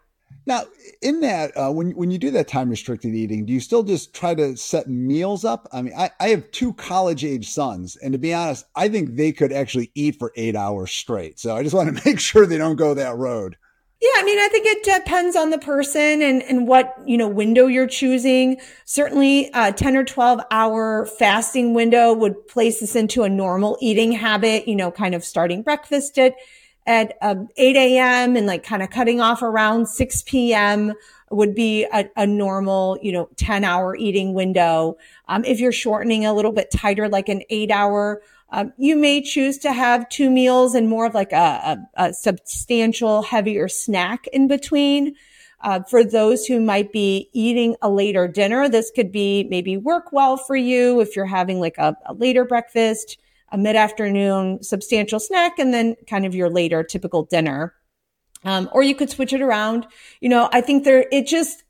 Now, 0.48 0.64
in 1.04 1.20
that, 1.22 1.56
uh, 1.56 1.72
when 1.72 1.92
when 1.92 2.10
you 2.10 2.18
do 2.18 2.32
that 2.32 2.48
time 2.48 2.72
restricted 2.72 3.14
eating, 3.14 3.46
do 3.46 3.54
you 3.54 3.60
still 3.60 3.84
just 3.84 4.16
try 4.16 4.34
to 4.34 4.58
set 4.58 4.90
meals 4.90 5.46
up? 5.46 5.68
I 5.72 5.84
mean, 5.84 5.94
I, 5.96 6.10
I 6.20 6.30
have 6.30 6.50
two 6.50 6.74
college 6.74 7.24
age 7.24 7.48
sons, 7.48 7.96
and 7.98 8.14
to 8.14 8.18
be 8.18 8.34
honest, 8.34 8.66
I 8.76 8.90
think 8.90 9.16
they 9.16 9.32
could 9.32 9.54
actually 9.54 9.92
eat 9.94 10.18
for 10.18 10.34
eight 10.36 10.56
hours 10.56 10.92
straight. 10.92 11.40
So 11.40 11.56
I 11.56 11.62
just 11.62 11.76
want 11.76 11.96
to 11.96 12.02
make 12.10 12.20
sure 12.20 12.48
they 12.48 12.58
don't 12.58 12.78
go 12.78 12.96
that 12.96 13.16
road. 13.16 13.58
Yeah, 14.02 14.10
I 14.16 14.24
mean, 14.24 14.40
I 14.40 14.48
think 14.48 14.66
it 14.66 14.84
depends 14.84 15.36
on 15.36 15.52
the 15.52 15.60
person 15.60 16.24
and, 16.24 16.42
and 16.42 16.68
what, 16.68 16.96
you 17.06 17.18
know, 17.18 17.28
window 17.28 17.68
you're 17.68 17.86
choosing. 17.86 18.60
Certainly, 18.86 19.52
a 19.54 19.72
10 19.72 19.96
or 19.96 20.04
12 20.04 20.42
hour 20.50 21.06
fasting 21.06 21.76
window 21.76 22.12
would 22.12 22.48
place 22.48 22.80
this 22.80 22.96
into 22.96 23.22
a 23.22 23.30
normal 23.30 23.78
eating 23.80 24.12
habit, 24.12 24.68
you 24.68 24.76
know, 24.76 24.90
kind 24.90 25.14
of 25.14 25.24
starting 25.24 25.62
breakfast 25.62 26.18
at 26.18 26.34
at 26.88 27.16
um, 27.22 27.48
8 27.58 27.76
a.m. 27.76 28.36
and 28.36 28.48
like 28.48 28.64
kind 28.64 28.82
of 28.82 28.90
cutting 28.90 29.22
off 29.22 29.44
around 29.44 29.86
6 29.86 30.24
p.m. 30.24 30.94
would 31.30 31.54
be 31.54 31.86
a, 31.94 32.10
a 32.18 32.26
normal, 32.26 32.98
you 33.04 33.12
know, 33.12 33.30
10 33.36 33.64
hour 33.64 33.96
eating 33.96 34.34
window. 34.34 34.98
Um, 35.28 35.46
if 35.46 35.60
you're 35.60 35.72
shortening 35.72 36.26
a 36.26 36.34
little 36.34 36.52
bit 36.52 36.72
tighter, 36.72 37.08
like 37.08 37.30
an 37.30 37.44
eight 37.52 37.70
hour, 37.70 38.24
um, 38.52 38.74
you 38.78 38.96
may 38.96 39.22
choose 39.22 39.58
to 39.60 39.72
have 39.72 40.10
two 40.10 40.30
meals 40.30 40.76
and 40.76 40.90
more 40.90 41.06
of 41.06 41.14
like 41.14 41.32
a, 41.32 41.36
a, 41.96 42.06
a 42.08 42.14
substantial, 42.14 43.22
heavier 43.22 43.68
snack 43.68 44.28
in 44.28 44.48
between. 44.48 45.16
Uh, 45.62 45.82
for 45.84 46.04
those 46.04 46.46
who 46.46 46.60
might 46.60 46.92
be 46.92 47.30
eating 47.34 47.76
a 47.82 47.90
later 47.90 48.28
dinner, 48.28 48.68
this 48.68 48.92
could 48.96 49.12
be 49.12 49.44
maybe 49.50 49.78
work 49.78 50.12
well 50.12 50.36
for 50.36 50.56
you 50.56 51.00
if 51.00 51.16
you're 51.16 51.26
having 51.26 51.60
like 51.60 51.78
a, 51.78 51.96
a 52.08 52.14
later 52.14 52.44
breakfast 52.44 53.18
a 53.52 53.58
mid 53.58 53.76
afternoon 53.76 54.64
substantial 54.64 55.20
snack 55.20 55.60
and 55.60 55.74
then 55.74 55.96
kind 56.08 56.26
of 56.26 56.34
your 56.34 56.50
later 56.50 56.84
typical 56.84 57.24
dinner. 57.24 57.74
Um, 58.44 58.70
or 58.72 58.82
you 58.82 58.96
could 58.96 59.10
switch 59.10 59.34
it 59.34 59.42
around. 59.42 59.86
You 60.20 60.30
know, 60.30 60.50
I 60.52 60.62
think 60.62 60.84
there, 60.84 61.06
it 61.12 61.28
just 61.28 61.64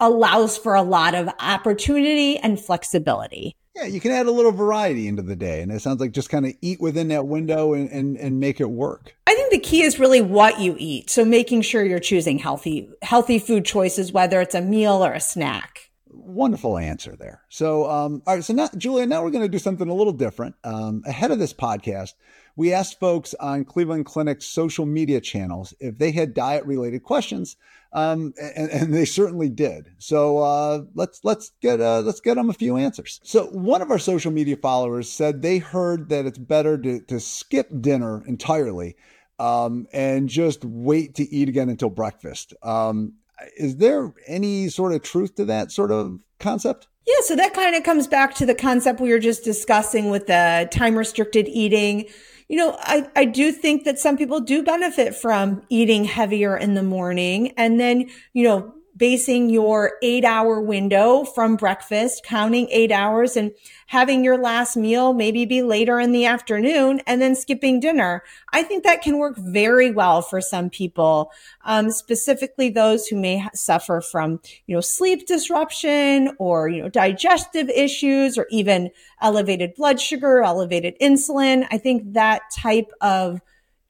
allows 0.00 0.56
for 0.56 0.74
a 0.74 0.82
lot 0.82 1.14
of 1.14 1.28
opportunity 1.40 2.38
and 2.38 2.58
flexibility. 2.58 3.54
Yeah, 3.76 3.84
you 3.84 4.00
can 4.00 4.10
add 4.10 4.26
a 4.26 4.30
little 4.30 4.52
variety 4.52 5.06
into 5.06 5.20
the 5.20 5.36
day. 5.36 5.60
And 5.60 5.70
it 5.70 5.82
sounds 5.82 6.00
like 6.00 6.12
just 6.12 6.30
kind 6.30 6.46
of 6.46 6.54
eat 6.62 6.80
within 6.80 7.08
that 7.08 7.26
window 7.26 7.74
and, 7.74 7.90
and, 7.90 8.16
and 8.16 8.40
make 8.40 8.58
it 8.58 8.70
work. 8.70 9.14
I 9.26 9.34
think 9.34 9.52
the 9.52 9.58
key 9.58 9.82
is 9.82 9.98
really 9.98 10.22
what 10.22 10.58
you 10.60 10.76
eat. 10.78 11.10
So 11.10 11.26
making 11.26 11.60
sure 11.60 11.84
you're 11.84 11.98
choosing 11.98 12.38
healthy, 12.38 12.88
healthy 13.02 13.38
food 13.38 13.66
choices, 13.66 14.12
whether 14.12 14.40
it's 14.40 14.54
a 14.54 14.62
meal 14.62 15.04
or 15.04 15.12
a 15.12 15.20
snack 15.20 15.85
wonderful 16.16 16.78
answer 16.78 17.16
there. 17.16 17.42
So, 17.48 17.88
um, 17.90 18.22
all 18.26 18.34
right. 18.34 18.44
So 18.44 18.54
now, 18.54 18.68
Julia, 18.76 19.06
now 19.06 19.22
we're 19.22 19.30
going 19.30 19.44
to 19.44 19.48
do 19.48 19.58
something 19.58 19.88
a 19.88 19.94
little 19.94 20.12
different. 20.12 20.54
Um, 20.64 21.02
ahead 21.06 21.30
of 21.30 21.38
this 21.38 21.52
podcast, 21.52 22.14
we 22.56 22.72
asked 22.72 22.98
folks 22.98 23.34
on 23.34 23.64
Cleveland 23.64 24.06
Clinic's 24.06 24.46
social 24.46 24.86
media 24.86 25.20
channels 25.20 25.74
if 25.78 25.98
they 25.98 26.12
had 26.12 26.34
diet 26.34 26.64
related 26.64 27.02
questions. 27.02 27.56
Um, 27.92 28.34
and, 28.40 28.70
and, 28.70 28.94
they 28.94 29.06
certainly 29.06 29.48
did. 29.48 29.90
So, 29.98 30.38
uh, 30.38 30.82
let's, 30.94 31.20
let's 31.22 31.52
get, 31.62 31.80
uh, 31.80 32.00
let's 32.00 32.20
get 32.20 32.34
them 32.34 32.50
a 32.50 32.54
few 32.54 32.76
answers. 32.76 33.20
So 33.22 33.46
one 33.46 33.80
of 33.80 33.90
our 33.90 33.98
social 33.98 34.30
media 34.30 34.56
followers 34.56 35.10
said 35.10 35.40
they 35.40 35.58
heard 35.58 36.10
that 36.10 36.26
it's 36.26 36.36
better 36.36 36.76
to, 36.76 37.00
to 37.00 37.20
skip 37.20 37.70
dinner 37.80 38.22
entirely, 38.26 38.96
um, 39.38 39.86
and 39.92 40.28
just 40.28 40.64
wait 40.64 41.14
to 41.14 41.34
eat 41.34 41.48
again 41.48 41.68
until 41.68 41.90
breakfast. 41.90 42.54
Um, 42.62 43.14
is 43.56 43.76
there 43.76 44.12
any 44.26 44.68
sort 44.68 44.92
of 44.92 45.02
truth 45.02 45.34
to 45.36 45.44
that 45.46 45.72
sort 45.72 45.90
of 45.90 46.20
concept? 46.38 46.88
Yeah, 47.06 47.14
so 47.22 47.36
that 47.36 47.54
kind 47.54 47.76
of 47.76 47.84
comes 47.84 48.06
back 48.06 48.34
to 48.36 48.46
the 48.46 48.54
concept 48.54 49.00
we 49.00 49.10
were 49.10 49.20
just 49.20 49.44
discussing 49.44 50.10
with 50.10 50.26
the 50.26 50.68
time 50.72 50.96
restricted 50.96 51.46
eating. 51.48 52.06
You 52.48 52.56
know, 52.56 52.76
I, 52.80 53.08
I 53.14 53.24
do 53.24 53.52
think 53.52 53.84
that 53.84 53.98
some 53.98 54.16
people 54.16 54.40
do 54.40 54.62
benefit 54.62 55.14
from 55.14 55.62
eating 55.68 56.04
heavier 56.04 56.56
in 56.56 56.74
the 56.74 56.82
morning 56.82 57.52
and 57.56 57.78
then, 57.78 58.08
you 58.32 58.44
know, 58.44 58.74
basing 58.96 59.50
your 59.50 59.92
eight 60.02 60.24
hour 60.24 60.60
window 60.60 61.24
from 61.24 61.56
breakfast, 61.56 62.24
counting 62.24 62.68
eight 62.70 62.90
hours 62.90 63.36
and 63.36 63.52
having 63.88 64.24
your 64.24 64.38
last 64.38 64.76
meal 64.76 65.12
maybe 65.12 65.44
be 65.44 65.62
later 65.62 66.00
in 66.00 66.12
the 66.12 66.24
afternoon 66.24 67.00
and 67.06 67.20
then 67.20 67.34
skipping 67.34 67.78
dinner. 67.78 68.22
I 68.52 68.62
think 68.62 68.84
that 68.84 69.02
can 69.02 69.18
work 69.18 69.36
very 69.36 69.90
well 69.90 70.22
for 70.22 70.40
some 70.40 70.70
people, 70.70 71.30
um, 71.64 71.90
specifically 71.90 72.70
those 72.70 73.06
who 73.06 73.16
may 73.16 73.46
suffer 73.54 74.00
from, 74.00 74.40
you 74.66 74.74
know, 74.74 74.80
sleep 74.80 75.26
disruption 75.26 76.30
or, 76.38 76.68
you 76.68 76.82
know, 76.82 76.88
digestive 76.88 77.68
issues 77.68 78.38
or 78.38 78.46
even 78.50 78.90
elevated 79.20 79.74
blood 79.74 80.00
sugar, 80.00 80.42
elevated 80.42 80.98
insulin. 81.00 81.66
I 81.70 81.78
think 81.78 82.14
that 82.14 82.42
type 82.50 82.90
of 83.00 83.40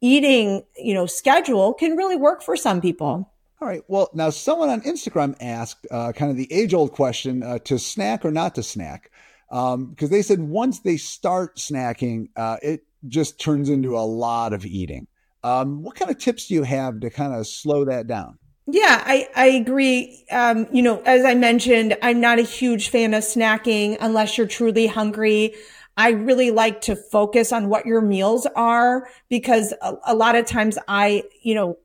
eating, 0.01 0.65
you 0.77 0.95
know, 0.95 1.07
schedule 1.07 1.75
can 1.75 1.97
really 1.97 2.17
work 2.17 2.43
for 2.43 2.57
some 2.57 2.81
people. 2.81 3.31
All 3.61 3.69
right. 3.69 3.83
Well, 3.89 4.11
now 4.13 4.31
someone 4.31 4.69
on 4.69 4.83
Instagram 4.83 5.35
asked 5.41 5.87
uh, 5.91 6.13
kind 6.13 6.31
of 6.31 6.37
the 6.37 6.53
age 6.53 6.75
old 6.75 6.93
question 6.93 7.43
uh, 7.43 7.59
to 7.61 7.79
snack 7.79 8.25
or 8.25 8.31
not 8.31 8.55
to 8.57 8.63
snack. 8.63 9.11
Because 9.49 9.75
um, 9.75 9.97
they 9.99 10.23
said 10.23 10.41
once 10.41 10.81
they 10.81 10.97
start 10.97 11.57
snacking, 11.57 12.29
uh, 12.37 12.59
it 12.63 12.83
just 13.09 13.41
turns 13.41 13.71
into 13.71 13.97
a 13.97 14.01
lot 14.01 14.53
of 14.53 14.67
eating. 14.67 15.07
Um, 15.43 15.83
what 15.83 15.95
kind 15.95 16.11
of 16.11 16.19
tips 16.19 16.49
do 16.49 16.55
you 16.55 16.65
have 16.65 17.01
to 17.01 17.11
kind 17.11 17.33
of 17.33 17.47
slow 17.47 17.85
that 17.85 18.07
down? 18.07 18.39
Yeah, 18.67 19.03
I, 19.07 19.29
I 19.37 19.47
agree. 19.47 20.25
Um, 20.31 20.67
you 20.73 20.83
know, 20.83 21.01
as 21.07 21.25
I 21.25 21.35
mentioned, 21.35 21.97
I'm 22.03 22.21
not 22.21 22.41
a 22.41 22.43
huge 22.43 22.89
fan 22.89 23.15
of 23.15 23.23
snacking 23.23 23.97
unless 24.01 24.37
you're 24.37 24.49
truly 24.49 24.89
hungry. 24.89 25.55
I 25.97 26.11
really 26.11 26.51
like 26.51 26.81
to 26.83 26.97
focus 26.97 27.53
on 27.53 27.69
what 27.69 27.87
your 27.87 28.01
meals 28.01 28.47
are 28.57 29.09
because 29.31 29.73
a, 29.81 29.95
a 30.09 30.15
lot 30.15 30.35
of 30.35 30.47
times 30.47 30.79
I, 30.89 31.23
you 31.43 31.55
know, 31.55 31.79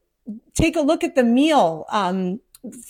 take 0.53 0.75
a 0.75 0.81
look 0.81 1.03
at 1.03 1.15
the 1.15 1.23
meal. 1.23 1.85
Um, 1.89 2.39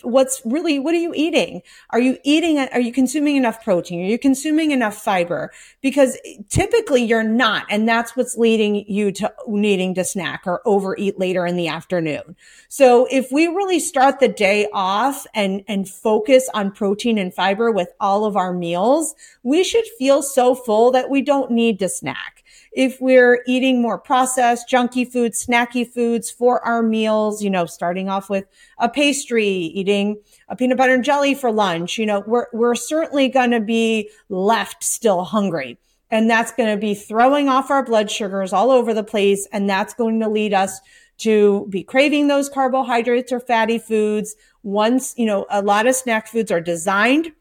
what's 0.02 0.42
really 0.44 0.80
what 0.80 0.94
are 0.94 1.00
you 1.00 1.14
eating? 1.16 1.62
Are 1.92 2.00
you 2.00 2.18
eating 2.24 2.60
are 2.60 2.80
you 2.80 2.92
consuming 2.92 3.38
enough 3.38 3.64
protein? 3.64 4.02
Are 4.02 4.10
you 4.10 4.20
consuming 4.20 4.72
enough 4.72 4.98
fiber? 4.98 5.52
Because 5.82 6.18
typically 6.50 7.04
you're 7.04 7.24
not 7.24 7.66
and 7.70 7.88
that's 7.88 8.16
what's 8.16 8.38
leading 8.38 8.84
you 8.90 9.14
to 9.14 9.34
needing 9.48 9.96
to 9.96 10.04
snack 10.04 10.42
or 10.46 10.62
overeat 10.66 11.18
later 11.18 11.46
in 11.46 11.56
the 11.56 11.70
afternoon. 11.70 12.36
So 12.68 13.08
if 13.10 13.32
we 13.32 13.48
really 13.48 13.80
start 13.80 14.20
the 14.20 14.28
day 14.28 14.68
off 14.74 15.26
and 15.34 15.64
and 15.70 15.88
focus 15.88 16.50
on 16.54 16.72
protein 16.72 17.18
and 17.18 17.34
fiber 17.34 17.72
with 17.72 17.90
all 18.00 18.26
of 18.26 18.36
our 18.36 18.54
meals 18.54 19.16
we 19.44 19.64
should 19.64 19.86
feel 19.98 20.22
so 20.22 20.54
full 20.54 20.92
that 20.92 21.10
we 21.10 21.22
don't 21.22 21.50
need 21.50 21.80
to 21.80 21.88
snack 21.88 22.41
if 22.72 23.00
we're 23.02 23.44
eating 23.46 23.82
more 23.82 23.98
processed, 23.98 24.70
junky 24.70 25.10
foods, 25.10 25.46
snacky 25.46 25.88
foods 25.88 26.30
for 26.32 26.64
our 26.66 26.82
meals, 26.82 27.44
you 27.44 27.50
know, 27.50 27.66
starting 27.66 28.10
off 28.10 28.30
with 28.30 28.46
a 28.78 28.88
pastry, 28.88 29.48
eating 29.48 30.22
a 30.48 30.56
peanut 30.56 30.78
butter 30.78 30.94
and 30.94 31.04
jelly 31.04 31.36
for 31.36 31.52
lunch, 31.52 31.98
you 31.98 32.06
know, 32.06 32.24
we're, 32.26 32.48
we're 32.54 32.76
certainly 32.76 33.28
going 33.28 33.52
to 33.52 33.60
be 33.60 34.10
left 34.30 34.84
still 34.84 35.24
hungry. 35.24 35.78
And 36.10 36.30
that's 36.30 36.52
going 36.52 36.70
to 36.70 36.80
be 36.80 36.94
throwing 36.94 37.48
off 37.48 37.72
our 37.72 37.86
blood 37.86 38.12
sugars 38.12 38.52
all 38.52 38.70
over 38.70 38.94
the 38.94 39.04
place. 39.04 39.48
And 39.54 39.70
that's 39.70 39.94
going 39.94 40.20
to 40.20 40.28
lead 40.28 40.54
us 40.54 40.82
to 41.20 41.68
be 41.70 41.84
craving 41.84 42.28
those 42.28 42.50
carbohydrates 42.50 43.32
or 43.32 43.40
fatty 43.40 43.78
foods. 43.78 44.36
Once, 44.64 45.14
you 45.18 45.26
know, 45.26 45.46
a 45.50 45.62
lot 45.62 45.88
of 45.88 45.96
snack 45.96 46.28
foods 46.28 46.52
are 46.52 46.60
designed 46.60 47.32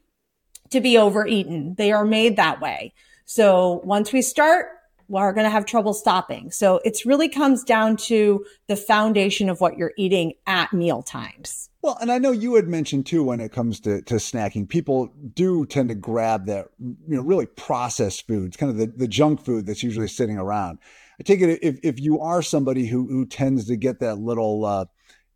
to 0.69 0.79
be 0.79 0.97
overeaten. 0.97 1.75
They 1.75 1.91
are 1.91 2.05
made 2.05 2.37
that 2.37 2.61
way. 2.61 2.93
So 3.25 3.81
once 3.83 4.11
we 4.11 4.21
start 4.21 4.67
are 5.17 5.33
going 5.33 5.45
to 5.45 5.49
have 5.49 5.65
trouble 5.65 5.93
stopping. 5.93 6.51
So 6.51 6.79
it's 6.85 7.05
really 7.05 7.29
comes 7.29 7.63
down 7.63 7.97
to 7.97 8.45
the 8.67 8.75
foundation 8.75 9.49
of 9.49 9.61
what 9.61 9.77
you're 9.77 9.93
eating 9.97 10.33
at 10.47 10.71
meal 10.73 11.03
times. 11.03 11.69
Well, 11.81 11.97
and 11.99 12.11
I 12.11 12.19
know 12.19 12.31
you 12.31 12.55
had 12.55 12.67
mentioned 12.67 13.07
too 13.07 13.23
when 13.23 13.39
it 13.39 13.51
comes 13.51 13.79
to, 13.81 14.01
to 14.03 14.15
snacking, 14.15 14.69
people 14.69 15.11
do 15.33 15.65
tend 15.65 15.89
to 15.89 15.95
grab 15.95 16.45
that, 16.45 16.67
you 16.79 16.95
know, 17.07 17.21
really 17.21 17.47
processed 17.47 18.27
foods, 18.27 18.55
kind 18.55 18.69
of 18.69 18.77
the, 18.77 18.85
the 18.85 19.07
junk 19.07 19.43
food 19.43 19.65
that's 19.65 19.81
usually 19.81 20.07
sitting 20.07 20.37
around. 20.37 20.77
I 21.19 21.23
take 21.23 21.41
it 21.41 21.59
if, 21.63 21.79
if 21.83 21.99
you 21.99 22.19
are 22.19 22.41
somebody 22.41 22.85
who, 22.85 23.07
who 23.07 23.25
tends 23.25 23.65
to 23.67 23.75
get 23.75 23.99
that 23.99 24.19
little, 24.19 24.63
uh, 24.65 24.85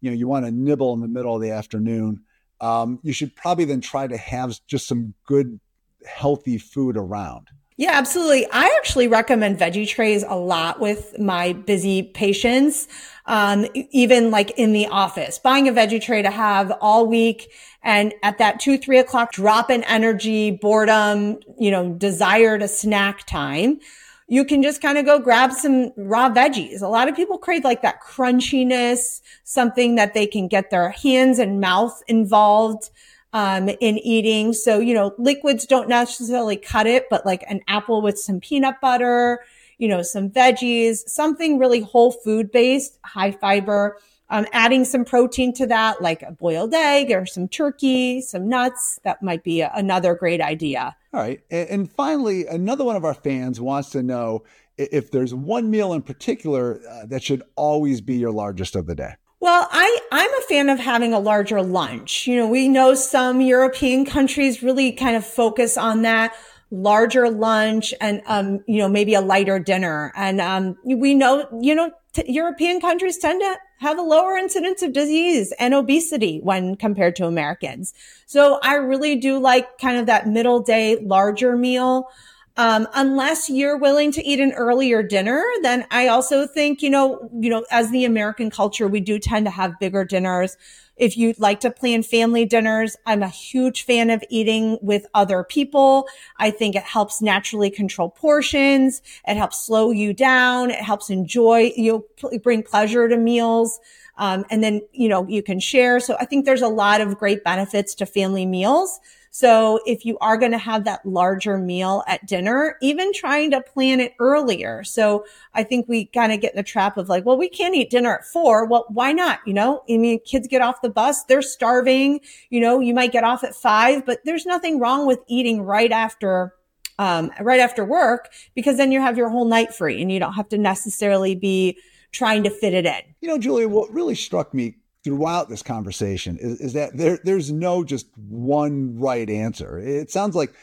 you 0.02 0.12
know, 0.12 0.16
you 0.16 0.28
want 0.28 0.46
to 0.46 0.52
nibble 0.52 0.94
in 0.94 1.02
the 1.02 1.08
middle 1.08 1.36
of 1.36 1.42
the 1.42 1.52
afternoon, 1.52 2.22
um, 2.62 3.00
you 3.02 3.12
should 3.12 3.36
probably 3.36 3.66
then 3.66 3.82
try 3.82 4.06
to 4.06 4.18
have 4.18 4.60
just 4.68 4.88
some 4.88 5.16
good, 5.26 5.60
healthy 6.06 6.60
food 6.60 6.96
around. 6.96 7.50
Yeah, 7.78 7.92
absolutely. 7.92 8.48
I 8.52 8.74
actually 8.78 9.10
recommend 9.10 9.60
veggie 9.60 9.88
trays 9.88 10.24
a 10.24 10.36
lot 10.36 10.80
with 10.80 11.20
my 11.20 11.52
busy 11.52 12.04
patients. 12.04 12.88
Um, 13.26 13.66
even 13.92 14.30
like 14.30 14.52
in 14.52 14.72
the 14.72 14.88
office, 14.88 15.40
buying 15.40 15.68
a 15.68 15.74
veggie 15.74 16.02
tray 16.02 16.22
to 16.22 16.30
have 16.30 16.72
all 16.80 17.08
week. 17.08 17.52
And 17.84 18.14
at 18.24 18.38
that 18.38 18.60
two, 18.60 18.78
three 18.78 19.00
o'clock 19.00 19.32
drop 19.32 19.70
in 19.70 19.84
energy, 19.86 20.52
boredom, 20.52 21.40
you 21.60 21.72
know, 21.72 21.94
desire 21.94 22.58
to 22.60 22.68
snack 22.68 23.26
time, 23.26 23.80
you 24.28 24.46
can 24.46 24.64
just 24.64 24.82
kind 24.82 24.98
of 24.98 25.06
go 25.06 25.20
grab 25.20 25.52
some 25.52 25.92
raw 25.98 26.30
veggies. 26.30 26.82
A 26.82 26.88
lot 26.88 27.10
of 27.10 27.16
people 27.16 27.38
crave 27.38 27.64
like 27.64 27.82
that 27.82 28.02
crunchiness, 28.02 29.22
something 29.44 29.96
that 29.96 30.14
they 30.14 30.28
can 30.28 30.48
get 30.48 30.70
their 30.70 30.90
hands 30.90 31.40
and 31.40 31.60
mouth 31.60 32.02
involved 32.08 32.90
um, 33.36 33.68
in 33.68 33.98
eating. 33.98 34.54
So, 34.54 34.80
you 34.80 34.94
know, 34.94 35.14
liquids 35.18 35.66
don't 35.66 35.90
necessarily 35.90 36.56
cut 36.56 36.88
it, 36.88 37.08
but 37.10 37.26
like 37.26 37.44
an 37.50 37.60
apple 37.68 38.02
with 38.02 38.18
some 38.18 38.40
peanut 38.40 38.80
butter, 38.82 39.42
you 39.78 39.90
know, 39.90 40.02
some 40.04 40.30
veggies, 40.30 41.00
something 41.08 41.60
really 41.60 41.82
whole 41.82 42.14
food 42.14 42.50
based, 42.50 42.98
high 43.04 43.32
fiber. 43.32 44.00
Um, 44.28 44.48
adding 44.54 44.86
some 44.86 45.06
protein 45.06 45.54
to 45.54 45.68
that, 45.68 46.02
like 46.02 46.24
a 46.24 46.32
boiled 46.32 46.74
egg 46.74 47.12
or 47.12 47.28
some 47.28 47.48
turkey, 47.48 48.22
some 48.22 48.50
nuts, 48.50 49.00
that 49.04 49.22
might 49.22 49.44
be 49.44 49.62
a, 49.62 49.72
another 49.76 50.16
great 50.16 50.42
idea. 50.42 50.96
All 51.14 51.20
right. 51.20 51.42
And, 51.52 51.70
and 51.70 51.92
finally, 51.92 52.48
another 52.48 52.84
one 52.84 52.96
of 52.96 53.06
our 53.06 53.14
fans 53.14 53.62
wants 53.62 53.92
to 53.92 54.02
know 54.02 54.44
if 54.78 55.12
there's 55.12 55.32
one 55.32 55.70
meal 55.70 55.94
in 55.94 56.02
particular 56.02 56.82
uh, 56.90 57.06
that 57.06 57.22
should 57.22 57.44
always 57.56 58.02
be 58.02 58.16
your 58.16 58.32
largest 58.32 58.76
of 58.76 58.88
the 58.88 58.96
day. 58.96 59.14
Well, 59.46 59.68
I, 59.72 60.00
I'm 60.12 60.34
a 60.34 60.42
fan 60.50 60.70
of 60.70 60.80
having 60.80 61.14
a 61.14 61.20
larger 61.20 61.62
lunch. 61.62 62.26
You 62.26 62.36
know, 62.36 62.48
we 62.48 62.68
know 62.68 62.96
some 62.96 63.42
European 63.42 64.04
countries 64.04 64.64
really 64.64 64.92
kind 64.92 65.16
of 65.16 65.24
focus 65.24 65.78
on 65.78 66.02
that 66.02 66.34
larger 66.72 67.30
lunch 67.30 67.94
and, 68.02 68.24
um, 68.26 68.64
you 68.66 68.80
know, 68.80 68.90
maybe 68.90 69.14
a 69.14 69.22
lighter 69.22 69.60
dinner. 69.60 70.12
And, 70.16 70.42
um, 70.42 70.78
we 70.84 71.14
know, 71.14 71.48
you 71.62 71.76
know, 71.76 71.92
t- 72.14 72.24
European 72.28 72.82
countries 72.82 73.20
tend 73.20 73.40
to 73.42 73.56
have 73.82 74.00
a 74.00 74.02
lower 74.02 74.36
incidence 74.36 74.82
of 74.82 74.94
disease 74.94 75.54
and 75.60 75.76
obesity 75.76 76.40
when 76.42 76.76
compared 76.76 77.16
to 77.18 77.28
Americans. 77.28 77.94
So 78.26 78.58
I 78.64 78.74
really 78.78 79.16
do 79.16 79.38
like 79.38 79.78
kind 79.78 79.98
of 79.98 80.08
that 80.08 80.28
middle 80.28 80.60
day 80.60 80.98
larger 81.04 81.56
meal. 81.56 82.08
Um, 82.58 82.88
unless 82.94 83.50
you're 83.50 83.78
willing 83.78 84.14
to 84.14 84.26
eat 84.26 84.40
an 84.40 84.54
earlier 84.54 85.04
dinner, 85.04 85.44
then 85.62 85.86
I 85.92 86.08
also 86.08 86.48
think, 86.48 86.82
you 86.82 86.90
know, 86.90 87.30
you 87.38 87.50
know, 87.50 87.66
as 87.70 87.92
the 87.92 88.06
American 88.06 88.50
culture, 88.50 88.88
we 88.88 89.02
do 89.02 89.20
tend 89.20 89.46
to 89.46 89.52
have 89.52 89.78
bigger 89.78 90.06
dinners. 90.06 90.56
If 90.96 91.18
you'd 91.18 91.38
like 91.38 91.60
to 91.60 91.72
plan 91.72 92.04
family 92.04 92.46
dinners, 92.46 92.96
I'm 93.06 93.22
a 93.22 93.28
huge 93.28 93.84
fan 93.84 94.10
of 94.10 94.24
eating 94.30 94.78
with 94.82 95.06
other 95.14 95.44
people. 95.44 96.08
I 96.38 96.52
think 96.52 96.78
it 96.78 96.84
helps 96.84 97.22
naturally 97.22 97.70
control 97.70 98.10
portions. 98.10 99.02
It 99.28 99.36
helps 99.36 99.66
slow 99.66 99.92
you 99.92 100.14
down. 100.14 100.72
It 100.72 100.80
helps 100.82 101.10
enjoy, 101.10 101.74
you 101.76 102.06
know, 102.22 102.40
bring 102.40 102.64
pleasure 102.64 103.10
to 103.10 103.18
meals. 103.18 103.82
Um, 104.18 104.46
and 104.50 104.64
then, 104.64 104.82
you 104.94 105.10
know, 105.10 105.28
you 105.28 105.44
can 105.44 105.60
share. 105.60 106.00
So 106.00 106.16
I 106.22 106.26
think 106.26 106.46
there's 106.46 106.62
a 106.62 106.70
lot 106.70 107.02
of 107.02 107.18
great 107.18 107.44
benefits 107.44 107.94
to 107.96 108.06
family 108.06 108.46
meals. 108.46 109.02
So 109.36 109.82
if 109.86 110.06
you 110.06 110.18
are 110.20 110.38
going 110.38 110.54
to 110.54 110.58
have 110.58 110.86
that 110.86 111.06
larger 111.06 111.58
meal 111.58 112.06
at 112.08 112.26
dinner, 112.26 112.78
even 112.82 113.12
trying 113.12 113.52
to 113.52 113.60
plan 113.60 114.00
it 114.00 114.14
earlier. 114.18 114.82
So 114.86 115.26
I 115.54 115.62
think 115.62 115.90
we 115.90 116.06
kind 116.06 116.32
of 116.32 116.40
get 116.40 116.54
in 116.54 116.56
the 116.56 116.64
trap 116.64 116.96
of 116.96 117.10
like, 117.10 117.26
well, 117.26 117.36
we 117.36 117.50
can't 117.50 117.76
eat 117.76 117.90
dinner 117.90 118.16
at 118.16 118.24
four. 118.24 118.66
Well, 118.66 118.86
why 118.88 119.12
not? 119.12 119.42
You 119.46 119.54
know, 119.54 119.84
I 119.90 119.98
mean, 119.98 120.22
kids 120.22 120.48
get 120.48 120.62
off 120.62 120.82
the 120.82 120.90
bus, 120.90 121.26
they're 121.26 121.42
starving. 121.42 122.22
You 122.50 122.62
know, 122.62 122.80
you 122.80 122.94
might 122.94 123.12
get 123.12 123.26
off 123.26 123.44
at 123.44 123.54
five, 123.54 124.06
but 124.06 124.22
there's 124.24 124.46
nothing 124.46 124.80
wrong 124.80 125.06
with 125.06 125.20
eating 125.28 125.64
right 125.64 125.92
after 125.92 126.54
um, 126.98 127.30
right 127.42 127.60
after 127.60 127.84
work 127.84 128.32
because 128.56 128.78
then 128.78 128.94
you 128.94 129.02
have 129.02 129.18
your 129.18 129.28
whole 129.28 129.44
night 129.44 129.76
free 129.76 130.02
and 130.02 130.10
you 130.14 130.18
don't 130.18 130.36
have 130.36 130.48
to 130.48 130.58
necessarily 130.58 131.36
be 131.36 131.78
trying 132.14 132.44
to 132.44 132.50
fit 132.50 132.74
it 132.74 132.86
in. 132.86 133.02
You 133.20 133.28
know, 133.28 133.38
Julia, 133.38 133.68
what 133.68 133.92
really 133.92 134.16
struck 134.16 134.54
me 134.54 134.78
throughout 135.06 135.48
this 135.50 135.62
conversation 135.62 136.36
is, 136.42 136.60
is 136.60 136.74
that 136.74 136.98
there 136.98 137.20
there's 137.24 137.52
no 137.52 137.84
just 137.84 138.08
one 138.18 139.00
right 139.00 139.30
answer. 139.30 139.78
It 139.78 140.10
sounds 140.10 140.36
like 140.36 140.54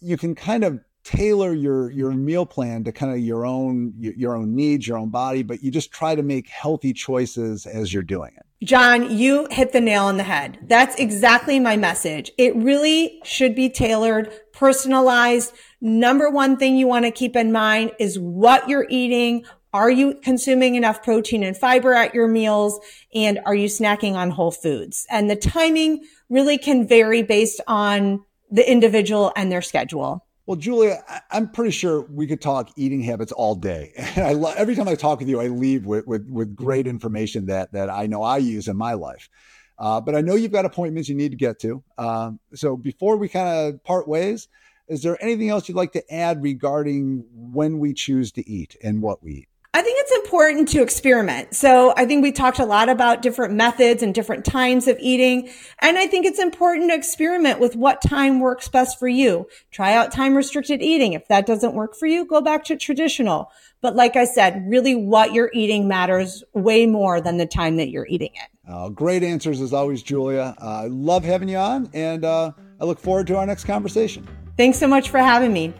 you 0.00 0.16
can 0.16 0.34
kind 0.34 0.64
of 0.64 0.80
tailor 1.04 1.52
your 1.52 1.90
your 1.90 2.10
meal 2.12 2.46
plan 2.46 2.84
to 2.84 2.92
kind 2.92 3.12
of 3.12 3.18
your 3.18 3.44
own 3.44 3.92
your 3.98 4.34
own 4.34 4.56
needs, 4.56 4.88
your 4.88 4.96
own 4.96 5.10
body, 5.10 5.42
but 5.42 5.62
you 5.62 5.70
just 5.70 5.92
try 5.92 6.14
to 6.14 6.22
make 6.22 6.48
healthy 6.48 6.94
choices 6.94 7.66
as 7.66 7.92
you're 7.92 8.02
doing 8.02 8.32
it. 8.34 8.46
John, 8.66 9.14
you 9.16 9.46
hit 9.50 9.72
the 9.72 9.80
nail 9.80 10.04
on 10.04 10.16
the 10.16 10.22
head. 10.22 10.58
That's 10.62 10.96
exactly 10.96 11.60
my 11.60 11.76
message. 11.76 12.30
It 12.38 12.56
really 12.56 13.20
should 13.24 13.54
be 13.54 13.68
tailored, 13.68 14.32
personalized. 14.52 15.52
Number 15.80 16.30
one 16.30 16.56
thing 16.56 16.76
you 16.76 16.86
want 16.86 17.04
to 17.04 17.10
keep 17.10 17.36
in 17.36 17.52
mind 17.52 17.92
is 17.98 18.18
what 18.18 18.68
you're 18.68 18.86
eating, 18.88 19.44
are 19.72 19.90
you 19.90 20.14
consuming 20.22 20.74
enough 20.74 21.02
protein 21.02 21.42
and 21.42 21.56
fiber 21.56 21.94
at 21.94 22.14
your 22.14 22.28
meals? 22.28 22.78
And 23.14 23.40
are 23.46 23.54
you 23.54 23.68
snacking 23.68 24.14
on 24.14 24.30
whole 24.30 24.50
foods? 24.50 25.06
And 25.10 25.30
the 25.30 25.36
timing 25.36 26.04
really 26.28 26.58
can 26.58 26.86
vary 26.86 27.22
based 27.22 27.60
on 27.66 28.24
the 28.50 28.70
individual 28.70 29.32
and 29.34 29.50
their 29.50 29.62
schedule. 29.62 30.26
Well, 30.44 30.56
Julia, 30.56 31.02
I'm 31.30 31.48
pretty 31.48 31.70
sure 31.70 32.02
we 32.02 32.26
could 32.26 32.40
talk 32.40 32.70
eating 32.76 33.00
habits 33.00 33.32
all 33.32 33.54
day. 33.54 33.92
And 34.16 34.26
I 34.26 34.32
lo- 34.32 34.52
every 34.56 34.74
time 34.74 34.88
I 34.88 34.94
talk 34.94 35.20
with 35.20 35.28
you, 35.28 35.40
I 35.40 35.46
leave 35.46 35.86
with, 35.86 36.06
with, 36.06 36.28
with 36.28 36.54
great 36.54 36.86
information 36.86 37.46
that, 37.46 37.72
that 37.72 37.88
I 37.88 38.06
know 38.06 38.22
I 38.22 38.38
use 38.38 38.68
in 38.68 38.76
my 38.76 38.92
life. 38.94 39.30
Uh, 39.78 40.00
but 40.00 40.14
I 40.14 40.20
know 40.20 40.34
you've 40.34 40.52
got 40.52 40.64
appointments 40.64 41.08
you 41.08 41.14
need 41.14 41.30
to 41.30 41.36
get 41.36 41.58
to. 41.60 41.82
Um, 41.96 42.40
so 42.54 42.76
before 42.76 43.16
we 43.16 43.28
kind 43.28 43.48
of 43.74 43.82
part 43.84 44.06
ways, 44.06 44.48
is 44.88 45.02
there 45.02 45.16
anything 45.22 45.48
else 45.48 45.68
you'd 45.68 45.76
like 45.76 45.92
to 45.92 46.14
add 46.14 46.42
regarding 46.42 47.24
when 47.32 47.78
we 47.78 47.94
choose 47.94 48.32
to 48.32 48.48
eat 48.48 48.76
and 48.82 49.00
what 49.00 49.22
we 49.22 49.32
eat? 49.32 49.48
I 49.74 49.80
think 49.80 49.98
it's 50.00 50.12
important 50.12 50.68
to 50.68 50.82
experiment. 50.82 51.54
So 51.54 51.94
I 51.96 52.04
think 52.04 52.22
we 52.22 52.30
talked 52.30 52.58
a 52.58 52.66
lot 52.66 52.90
about 52.90 53.22
different 53.22 53.54
methods 53.54 54.02
and 54.02 54.14
different 54.14 54.44
times 54.44 54.86
of 54.86 54.98
eating. 55.00 55.48
And 55.78 55.96
I 55.96 56.06
think 56.06 56.26
it's 56.26 56.38
important 56.38 56.90
to 56.90 56.94
experiment 56.94 57.58
with 57.58 57.74
what 57.74 58.02
time 58.02 58.40
works 58.40 58.68
best 58.68 58.98
for 58.98 59.08
you. 59.08 59.48
Try 59.70 59.94
out 59.94 60.12
time 60.12 60.34
restricted 60.34 60.82
eating. 60.82 61.14
If 61.14 61.26
that 61.28 61.46
doesn't 61.46 61.72
work 61.72 61.96
for 61.96 62.06
you, 62.06 62.26
go 62.26 62.42
back 62.42 62.64
to 62.64 62.76
traditional. 62.76 63.50
But 63.80 63.96
like 63.96 64.14
I 64.14 64.26
said, 64.26 64.62
really 64.68 64.94
what 64.94 65.32
you're 65.32 65.50
eating 65.54 65.88
matters 65.88 66.44
way 66.52 66.84
more 66.84 67.22
than 67.22 67.38
the 67.38 67.46
time 67.46 67.78
that 67.78 67.88
you're 67.88 68.06
eating 68.08 68.32
it. 68.34 68.70
Uh, 68.70 68.90
great 68.90 69.22
answers 69.22 69.62
as 69.62 69.72
always, 69.72 70.02
Julia. 70.02 70.54
Uh, 70.60 70.82
I 70.82 70.86
love 70.88 71.24
having 71.24 71.48
you 71.48 71.56
on 71.56 71.88
and 71.94 72.26
uh, 72.26 72.52
I 72.78 72.84
look 72.84 73.00
forward 73.00 73.26
to 73.28 73.38
our 73.38 73.46
next 73.46 73.64
conversation. 73.64 74.28
Thanks 74.58 74.78
so 74.78 74.86
much 74.86 75.08
for 75.08 75.18
having 75.18 75.50
me. 75.50 75.72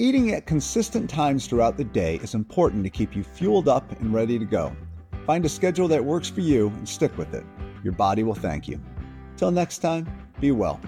Eating 0.00 0.32
at 0.32 0.46
consistent 0.46 1.10
times 1.10 1.46
throughout 1.46 1.76
the 1.76 1.84
day 1.84 2.14
is 2.22 2.34
important 2.34 2.82
to 2.84 2.88
keep 2.88 3.14
you 3.14 3.22
fueled 3.22 3.68
up 3.68 3.92
and 4.00 4.14
ready 4.14 4.38
to 4.38 4.46
go. 4.46 4.74
Find 5.26 5.44
a 5.44 5.48
schedule 5.50 5.88
that 5.88 6.02
works 6.02 6.30
for 6.30 6.40
you 6.40 6.68
and 6.68 6.88
stick 6.88 7.18
with 7.18 7.34
it. 7.34 7.44
Your 7.84 7.92
body 7.92 8.22
will 8.22 8.34
thank 8.34 8.66
you. 8.66 8.80
Till 9.36 9.50
next 9.50 9.80
time, 9.80 10.08
be 10.40 10.52
well. 10.52 10.80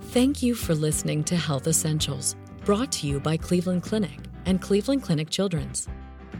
Thank 0.00 0.42
you 0.42 0.54
for 0.54 0.74
listening 0.74 1.24
to 1.24 1.36
Health 1.36 1.66
Essentials, 1.66 2.36
brought 2.64 2.90
to 2.92 3.06
you 3.06 3.20
by 3.20 3.36
Cleveland 3.36 3.82
Clinic 3.82 4.18
and 4.46 4.62
Cleveland 4.62 5.02
Clinic 5.02 5.28
Children's. 5.28 5.88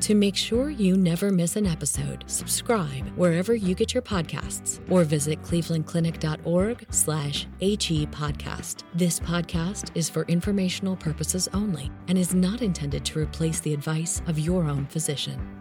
To 0.00 0.14
make 0.14 0.34
sure 0.34 0.70
you 0.70 0.96
never 0.96 1.30
miss 1.30 1.56
an 1.56 1.66
episode, 1.66 2.24
subscribe 2.26 3.06
wherever 3.16 3.54
you 3.54 3.74
get 3.74 3.92
your 3.92 4.02
podcasts 4.02 4.80
or 4.90 5.04
visit 5.04 5.42
clevelandclinic.org 5.42 6.86
slash 6.90 7.46
HE 7.60 8.06
podcast. 8.06 8.84
This 8.94 9.20
podcast 9.20 9.90
is 9.94 10.08
for 10.08 10.24
informational 10.24 10.96
purposes 10.96 11.48
only 11.52 11.90
and 12.08 12.16
is 12.16 12.34
not 12.34 12.62
intended 12.62 13.04
to 13.04 13.18
replace 13.18 13.60
the 13.60 13.74
advice 13.74 14.22
of 14.26 14.38
your 14.38 14.64
own 14.64 14.86
physician. 14.86 15.59